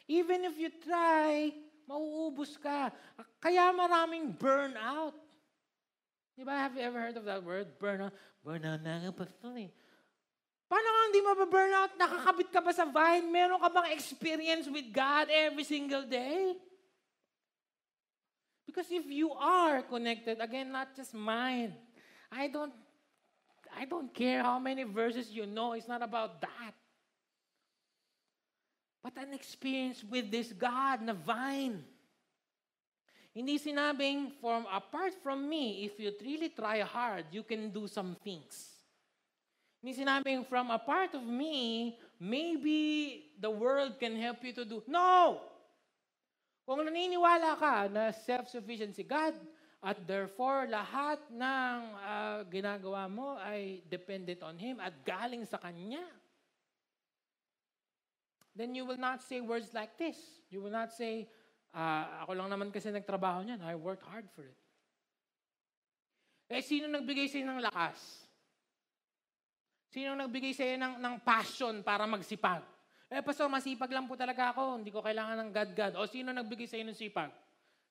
[0.04, 1.56] Even if you try,
[1.88, 2.92] mauubos ka.
[3.40, 5.16] Kaya maraming burnout.
[6.36, 6.68] Di ba?
[6.68, 7.72] Have you ever heard of that word?
[7.80, 8.12] Burnout.
[8.44, 9.72] Burnout na nga pastor eh.
[10.68, 11.92] Paano ka hindi mababurnout?
[11.96, 13.24] Nakakabit ka ba sa vine?
[13.32, 16.60] Meron ka bang experience with God every single day?
[18.68, 21.72] Because if you are connected, again, not just mine,
[22.30, 22.74] I don't,
[23.74, 25.72] I don't care how many verses you know.
[25.72, 26.76] It's not about that.
[29.02, 31.82] But an experience with this God na vine.
[33.32, 38.16] Hindi sinabing, from apart from me, if you really try hard, you can do some
[38.22, 38.68] things.
[39.80, 44.82] Hindi sinabing, from a part of me, maybe the world can help you to do.
[44.86, 45.40] No!
[46.68, 49.32] Kung naniniwala ka na self-sufficient si God,
[49.80, 56.04] at therefore, lahat ng uh, ginagawa mo ay dependent on Him at galing sa Kanya,
[58.52, 60.18] then you will not say words like this.
[60.52, 61.30] You will not say,
[61.68, 63.60] Uh, ako lang naman kasi nagtrabaho niyan.
[63.60, 64.56] I worked hard for it.
[66.48, 68.24] Eh, sino nagbigay sa'yo ng lakas?
[69.92, 72.64] Sino nagbigay sa'yo ng, ng passion para magsipag?
[73.08, 74.84] Eh, pastor, masipag lang po talaga ako.
[74.84, 75.92] Hindi ko kailangan ng God-God.
[75.96, 77.32] O sino nagbigay sa'yo ng sipag?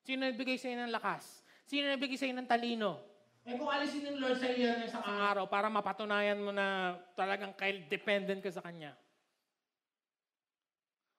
[0.06, 1.42] Sino nagbigay sa'yo ng lakas?
[1.66, 3.02] Sino nagbigay sa'yo ng talino?
[3.48, 7.56] Eh kung alisin ng Lord sa iyo ng isang araw para mapatunayan mo na talagang
[7.90, 8.94] dependent ka sa Kanya.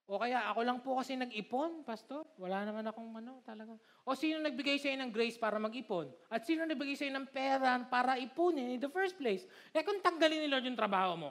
[0.09, 2.25] O kaya ako lang po kasi nag-ipon, pastor.
[2.41, 3.77] Wala naman akong ano talaga.
[4.07, 6.09] O sino nagbigay sa ng grace para mag-ipon?
[6.31, 9.45] At sino nagbigay sa ng pera para ipunin in the first place?
[9.75, 11.31] Eh kung tanggalin ni Lord yung trabaho mo.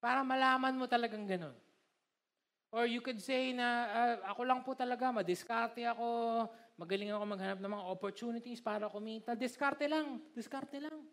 [0.00, 1.54] Para malaman mo talagang ganun.
[2.72, 6.46] Or you could say na uh, ako lang po talaga, madiskarte ako,
[6.78, 9.36] magaling ako maghanap ng mga opportunities para kumita.
[9.36, 11.04] Diskarte lang, diskarte lang.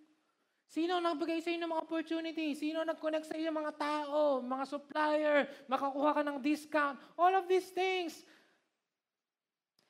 [0.67, 2.47] Sino nagbigay sa inyo ng mga opportunity?
[2.51, 6.95] Sino nag-connect sa inyo mga tao, mga supplier, makakuha ka ng discount?
[7.15, 8.21] All of these things.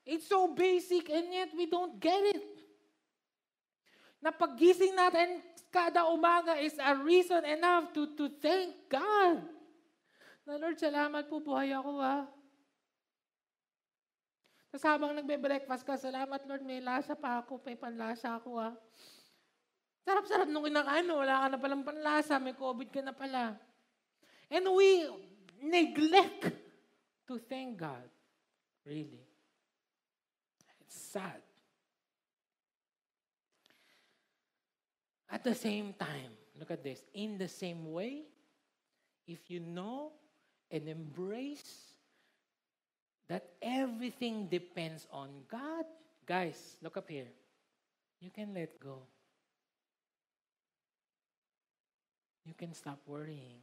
[0.07, 2.45] It's so basic and yet we don't get it.
[4.23, 5.43] Na paggising natin
[5.77, 9.45] kada umaga is a reason enough to, to thank God.
[10.49, 12.25] Na Lord, salamat po, buhay ako ha.
[14.73, 18.73] Tapos habang nagbe-breakfast ka, salamat Lord, may lasa pa ako, may panlasa ako ha.
[20.03, 23.59] Sarap-sarap nung kinakain wala ka na palang panlasa, may COVID ka na pala.
[24.47, 25.07] And we
[25.63, 26.51] neglect
[27.27, 28.07] to thank God.
[28.87, 29.23] Really.
[30.79, 31.46] It's sad.
[35.29, 37.03] At the same time, look at this.
[37.13, 38.23] In the same way,
[39.27, 40.11] if you know
[40.71, 41.93] and embrace
[43.27, 45.85] that everything depends on God,
[46.25, 47.27] guys, look up here.
[48.21, 49.03] You can let go.
[52.47, 53.59] you can stop worrying.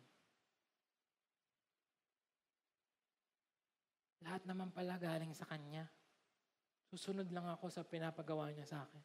[4.20, 5.88] Lahat naman pala galing sa Kanya.
[6.92, 9.04] Susunod lang ako sa pinapagawa niya sa akin.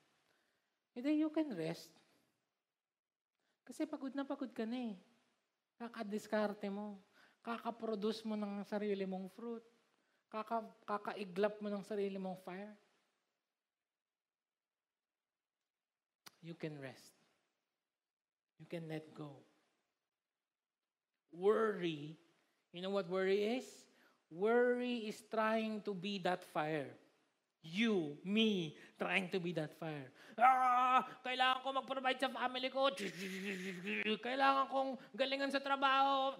[1.00, 1.96] And then you can rest.
[3.70, 4.98] Kasi pagod na pagod ka na eh.
[5.78, 6.98] Kakadiskarte mo.
[7.46, 9.62] Kakaproduce mo ng sarili mong fruit.
[10.26, 12.74] Kaka, kakaiglap mo ng sarili mong fire.
[16.42, 17.14] You can rest.
[18.58, 19.38] You can let go.
[21.30, 22.18] Worry,
[22.74, 23.70] you know what worry is?
[24.34, 26.90] Worry is trying to be that fire.
[27.62, 30.08] You, me, trying to be that fire.
[30.40, 32.88] Ah, kailangan ko mag-provide sa family ko.
[34.28, 36.40] Kailangan kong galingan sa trabaho.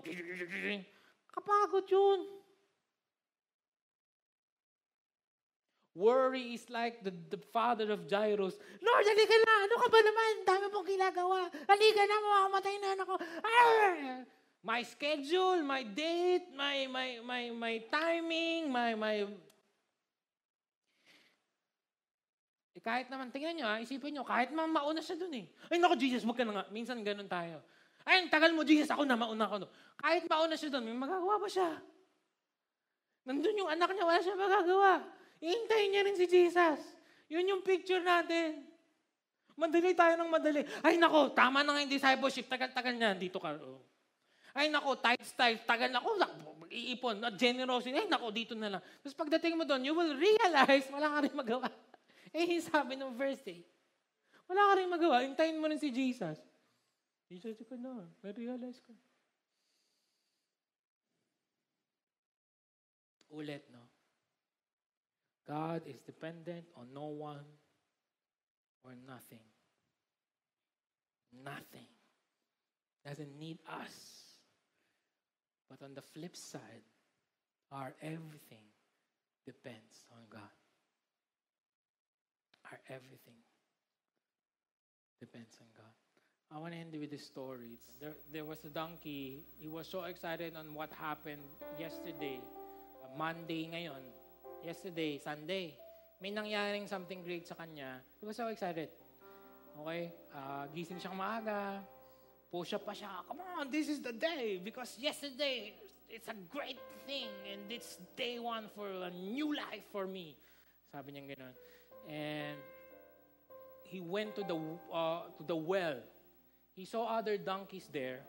[1.36, 2.20] Kapagod yun.
[6.00, 8.56] Worry is like the, the father of Jairus.
[8.80, 9.54] Lord, halika na.
[9.68, 10.34] Ano ka ba naman?
[10.48, 11.40] Dami mong ginagawa.
[11.68, 13.14] Halika na, mamamatay na ako.
[13.44, 14.24] Ah!
[14.64, 19.26] my schedule, my date, my my my my timing, my my
[22.80, 25.52] eh, kahit naman, tingnan nyo, ha, isipin nyo, kahit naman mauna siya dun eh.
[25.68, 26.66] Ay, naku, Jesus, wag ka na nga.
[26.72, 27.60] Minsan ganun tayo.
[28.08, 29.56] Ay, tagal mo, Jesus, ako na, mauna ko.
[29.60, 29.68] No.
[30.00, 31.76] Kahit mauna siya dun, may magagawa pa siya.
[33.28, 34.92] Nandun yung anak niya, wala siya magagawa.
[35.44, 36.80] Ihintayin niya rin si Jesus.
[37.28, 38.64] Yun yung picture natin.
[39.60, 40.64] Madali tayo ng madali.
[40.80, 42.48] Ay, nako, tama na nga yung discipleship.
[42.48, 43.60] Tagal-tagal niya, dito ka.
[43.60, 43.84] Oh.
[44.56, 45.60] Ay, nako, tight style.
[45.68, 46.00] Tagal na,
[46.72, 47.20] iipon.
[47.36, 47.92] Generosity.
[47.92, 48.82] Ay, nako, dito na lang.
[49.04, 51.68] Tapos pagdating mo doon, you will realize, wala ka rin magawa.
[52.34, 53.62] Eh, sabi ng verse eh,
[54.50, 55.22] wala ka rin magawa.
[55.22, 56.38] Hintayin mo rin si Jesus.
[57.30, 58.10] Jesus ko na.
[58.26, 58.94] Na-realize ko.
[63.30, 63.86] Ulit, no?
[65.46, 67.46] God is dependent on no one
[68.82, 69.46] or nothing.
[71.46, 71.90] Nothing.
[73.06, 74.26] Doesn't need us.
[75.70, 76.86] But on the flip side,
[77.72, 78.66] our everything
[79.46, 80.59] depends on God.
[82.70, 83.42] Our everything
[85.20, 85.96] depends on God.
[86.50, 87.78] I want to end with this story.
[88.02, 89.42] There, there was a donkey.
[89.60, 91.46] He was so excited on what happened
[91.78, 92.42] yesterday.
[93.02, 94.02] Uh, Monday ngayon.
[94.66, 95.78] Yesterday, Sunday.
[96.22, 98.02] May nangyaring something great sa kanya.
[98.20, 98.90] He was so excited.
[99.82, 100.12] Okay?
[100.34, 101.86] Uh, gising siyang maaga.
[102.50, 103.22] Push up pa siya.
[103.30, 104.58] Come on, this is the day.
[104.58, 105.74] Because yesterday,
[106.10, 107.30] it's a great thing.
[107.46, 110.34] And it's day one for a new life for me.
[110.90, 111.54] Sabi niya gano'n.
[112.10, 112.58] And
[113.86, 114.58] he went to the,
[114.90, 116.02] uh, to the well.
[116.76, 118.26] He saw other donkeys there.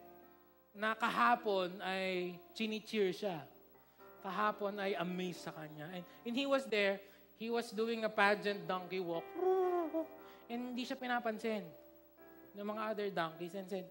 [0.77, 3.41] Na kahapon ay chinicheer siya.
[4.21, 5.89] Kahapon ay amazed sa kanya.
[5.91, 7.01] And, and he was there,
[7.41, 9.25] he was doing a pageant donkey walk.
[10.51, 11.65] And hindi siya pinapansin
[12.53, 13.87] ng mga other donkeys and said,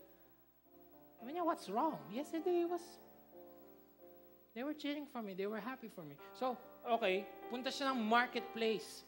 [1.21, 1.99] I mean, what's wrong?
[2.13, 2.83] Yesterday was,
[4.55, 5.33] they were cheering for me.
[5.33, 6.15] They were happy for me.
[6.37, 6.55] So,
[6.87, 9.03] okay, punta siya ng marketplace.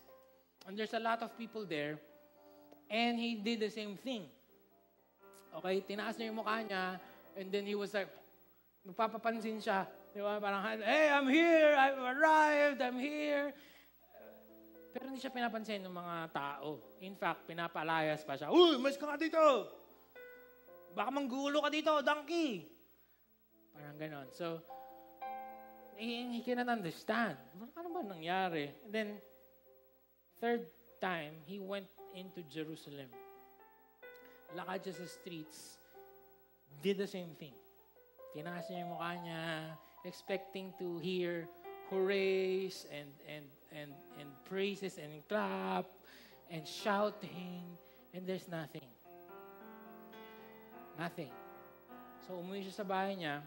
[0.67, 1.97] And there's a lot of people there.
[2.91, 4.27] And he did the same thing.
[5.51, 6.99] Okay, tinaas niya yung mukha niya.
[7.35, 8.11] And then he was like,
[8.83, 9.87] nagpapapansin siya.
[10.11, 10.39] Di ba?
[10.43, 13.55] Parang, hey, I'm here, I've arrived, I'm here.
[14.91, 16.83] Pero hindi siya pinapansin ng mga tao.
[16.99, 18.51] In fact, pinapalayas pa siya.
[18.51, 19.71] Uy, mas ka nga dito!
[20.91, 22.67] Baka manggulo ka dito, donkey!
[23.71, 24.27] Parang ganon.
[24.35, 24.59] So,
[25.95, 27.39] he, he cannot understand.
[27.55, 28.67] Ano ba nangyari?
[28.83, 29.07] And then,
[30.41, 30.65] third
[30.99, 31.85] time, he went
[32.17, 33.07] into Jerusalem.
[34.57, 35.77] Lakad siya sa streets,
[36.81, 37.53] did the same thing.
[38.33, 39.43] Tinaas niya yung mukha niya,
[40.03, 41.45] expecting to hear
[41.93, 45.85] hoorays and, and, and, and praises and clap
[46.49, 47.63] and shouting,
[48.11, 48.89] and there's nothing.
[50.99, 51.31] Nothing.
[52.27, 53.39] So, umuwi siya sa bahay niya,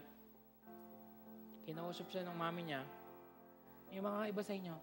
[1.69, 2.81] kinausap siya ng mami niya,
[3.93, 4.75] yung mga iba sa inyo,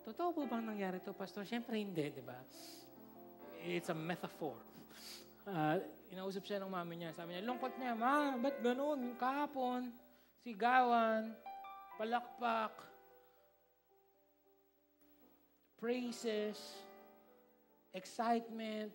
[0.00, 1.44] Totoo po bang nangyari to, Pastor?
[1.44, 2.36] Siyempre hindi, di ba?
[3.60, 4.56] It's a metaphor.
[5.44, 5.76] Uh,
[6.08, 7.12] inausap siya ng mami niya.
[7.12, 9.12] Sabi niya, lungkot niya, Ma, ba't ganun?
[9.20, 9.92] Kahapon,
[10.40, 11.36] sigawan,
[12.00, 12.72] palakpak,
[15.76, 16.56] praises,
[17.92, 18.92] excitement.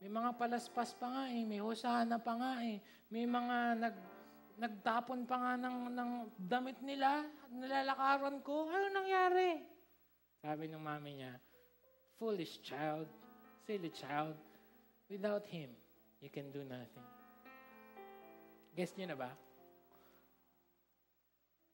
[0.00, 1.44] May mga palaspas pa nga eh.
[1.44, 2.80] May hosana pa nga eh.
[3.12, 3.96] May mga nag
[4.60, 8.68] nagtapon pa nga ng, ng damit nila, nilalakaran ko.
[8.68, 9.64] Ano nangyari?
[10.44, 11.40] Sabi ng mami niya,
[12.20, 13.08] foolish child,
[13.64, 14.36] silly child,
[15.08, 15.72] without him,
[16.20, 17.08] you can do nothing.
[18.76, 19.32] Guess niyo na ba?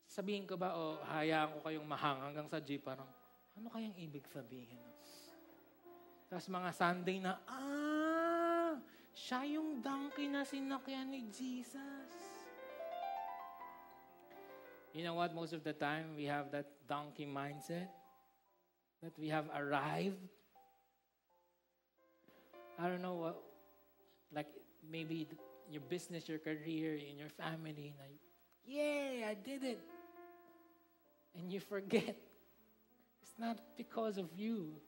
[0.07, 3.11] Sabihin ko ba o oh, hayaan ko kayong mahang hanggang sa jeep, parang,
[3.59, 4.81] ano kayang ibig sabihin?
[6.31, 8.79] Tapos mga Sunday na, ah,
[9.13, 12.26] siya yung donkey na sinakyan ni Jesus.
[14.97, 15.35] You know what?
[15.35, 17.89] Most of the time, we have that donkey mindset
[19.03, 20.17] that we have arrived.
[22.79, 23.37] I don't know what,
[24.33, 24.49] like
[24.91, 25.29] maybe
[25.71, 28.17] your business, your career, in your family, like,
[28.65, 29.81] yeah, I did it.
[31.39, 32.17] And you forget.
[33.21, 34.81] It's not because of you.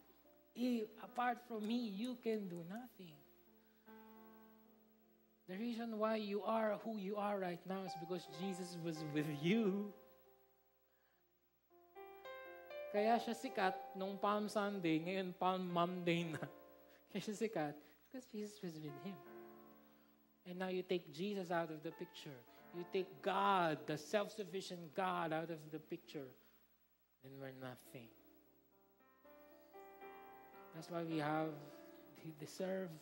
[1.05, 3.13] apart from me, you can do nothing.
[5.49, 9.27] The reason why you are who you are right now is because Jesus was with
[9.41, 9.89] you.
[12.93, 16.45] Kaya siya sikat nung Palm Sunday, ngayon Palm Monday na.
[17.09, 17.75] Kaya siya sikat
[18.05, 19.17] because Jesus was with him.
[20.45, 22.37] And now you take Jesus out of the picture.
[22.77, 26.29] You take God, the self-sufficient God, out of the picture.
[27.25, 28.09] Then we're nothing.
[30.77, 31.57] That's why we have,
[32.21, 32.93] He deserve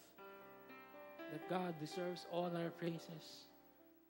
[1.33, 3.47] that God deserves all our praises,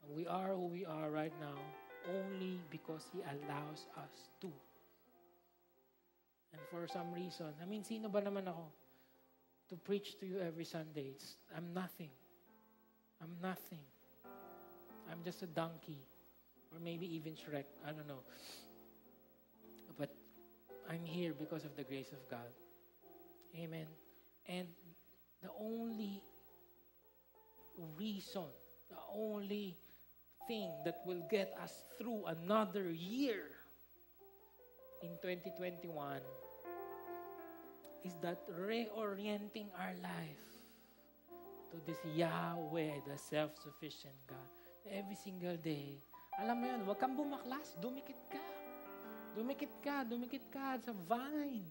[0.05, 1.59] And We are who we are right now
[2.09, 4.51] only because He allows us to.
[6.53, 8.65] And for some reason, I mean, sino ba naman ako
[9.69, 11.13] to preach to you every Sunday?
[11.13, 12.11] It's, I'm nothing.
[13.21, 13.83] I'm nothing.
[15.11, 15.99] I'm just a donkey.
[16.73, 17.67] Or maybe even Shrek.
[17.85, 18.23] I don't know.
[19.99, 20.11] But
[20.89, 22.51] I'm here because of the grace of God.
[23.59, 23.87] Amen.
[24.47, 24.69] And
[25.43, 26.23] the only
[27.99, 28.49] reason,
[28.91, 29.77] the only
[30.47, 33.51] thing that will get us through another year
[35.03, 36.21] in 2021
[38.05, 40.47] is that reorienting our life
[41.75, 44.51] to this Yahweh, the self-sufficient God.
[44.87, 45.99] Every single day.
[46.39, 48.39] Alam mo yun, huwag kang bumaklas, dumikit ka.
[49.35, 51.67] Dumikit ka, dumikit ka sa vine.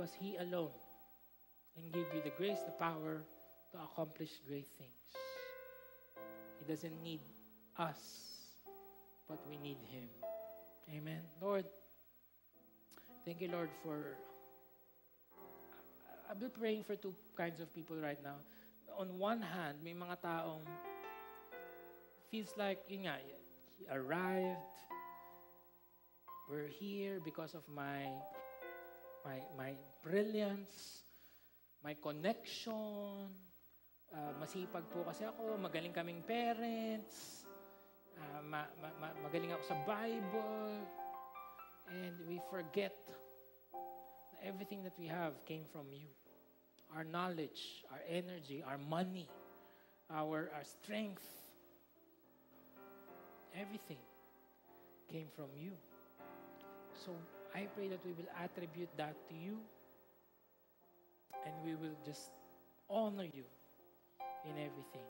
[0.00, 0.72] Because He alone
[1.76, 3.20] can give you the grace, the power
[3.72, 4.96] to accomplish great things.
[6.56, 7.20] He doesn't need
[7.76, 8.00] us,
[9.28, 10.08] but we need Him.
[10.96, 11.20] Amen.
[11.38, 11.66] Lord,
[13.26, 14.16] thank you, Lord, for.
[16.30, 18.40] I've been praying for two kinds of people right now.
[18.96, 20.64] On one hand, may mga taong
[22.30, 23.20] feels like, yun nga,
[23.76, 24.64] he arrived,
[26.48, 28.08] we're here because of my
[29.24, 31.04] my my brilliance,
[31.84, 33.28] my connection,
[34.12, 37.44] uh, masipag po kasi ako, magaling kaming parents,
[38.16, 40.76] uh, ma, ma, ma, magaling ako sa Bible,
[41.92, 43.22] and we forget that
[44.44, 46.08] everything that we have came from you.
[46.96, 49.28] Our knowledge, our energy, our money,
[50.10, 51.22] our, our strength,
[53.54, 54.00] everything
[55.06, 55.72] came from you.
[57.04, 57.14] So
[57.54, 59.58] I pray that we will attribute that to you
[61.46, 62.30] and we will just
[62.88, 63.46] honor you
[64.46, 65.06] in everything.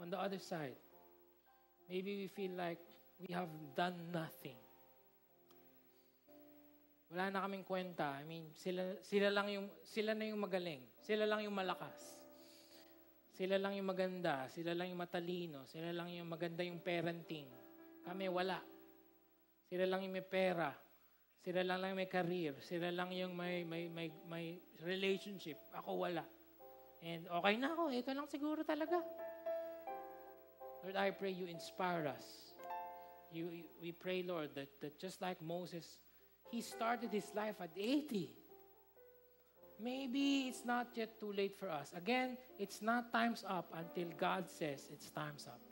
[0.00, 0.76] On the other side,
[1.88, 2.78] maybe we feel like
[3.20, 4.56] we have done nothing.
[7.12, 8.18] Wala na kaming kwenta.
[8.18, 10.82] I mean, sila, sila lang yung, sila na yung magaling.
[11.00, 12.18] Sila lang yung malakas.
[13.36, 14.48] Sila lang yung maganda.
[14.50, 15.62] Sila lang yung matalino.
[15.68, 17.46] Sila lang yung maganda yung parenting.
[18.02, 18.58] Kami wala.
[19.70, 20.72] Sila lang yung may pera.
[21.46, 22.58] Sila lang lang may career.
[22.58, 25.54] Sila lang yung may, may, may, may relationship.
[25.78, 26.26] Ako wala.
[26.98, 27.94] And okay na ako.
[27.94, 28.98] Ito lang siguro talaga.
[30.82, 32.50] Lord, I pray you inspire us.
[33.30, 36.02] You, we pray, Lord, that, that just like Moses,
[36.50, 38.26] he started his life at 80.
[39.78, 41.94] Maybe it's not yet too late for us.
[41.94, 45.62] Again, it's not time's up until God says it's time's up.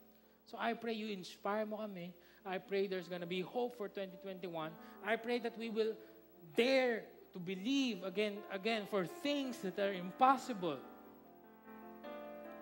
[0.47, 2.14] So I pray you inspire mo kami.
[2.47, 4.70] I pray there's going to be hope for 2021.
[5.05, 5.95] I pray that we will
[6.57, 10.78] dare to believe again again for things that are impossible.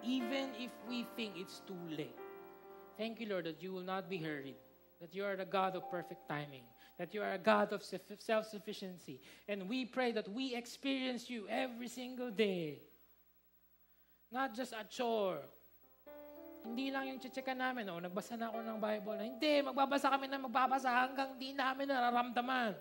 [0.02, 2.18] Even if we think it's too late.
[2.98, 4.56] Thank you, Lord, that you will not be hurried.
[5.00, 6.62] That you are the God of perfect timing.
[6.98, 9.20] That you are a God of self sufficiency.
[9.48, 12.78] And we pray that we experience you every single day.
[14.30, 15.40] Not just a chore.
[16.62, 19.18] Hindi lang yung chichika namin, oh, nagbasa na ako ng Bible.
[19.18, 22.78] Hindi, magbabasa kami na magbabasa hanggang di namin nararamdaman.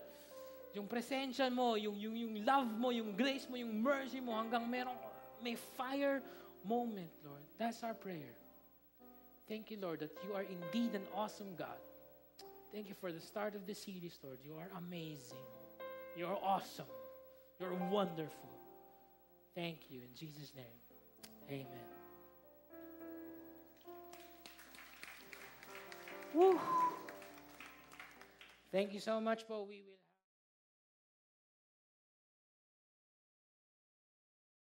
[0.77, 4.63] Yung presensya mo, yung, yung, yung love mo, yung grace mo, yung mercy mo, hanggang
[4.69, 4.95] merong,
[5.41, 6.21] may fire
[6.63, 7.41] moment, Lord.
[7.57, 8.37] That's our prayer.
[9.49, 11.81] Thank you, Lord, that you are indeed an awesome God.
[12.71, 14.37] Thank you for the start of this series, Lord.
[14.45, 15.43] You are amazing.
[16.15, 16.87] You're awesome.
[17.59, 18.49] You're wonderful.
[19.53, 19.99] Thank you.
[19.99, 20.79] In Jesus' name,
[21.49, 21.90] amen.
[26.33, 26.59] Woo.
[28.71, 29.65] Thank you so much, Paul.
[29.67, 30.00] We will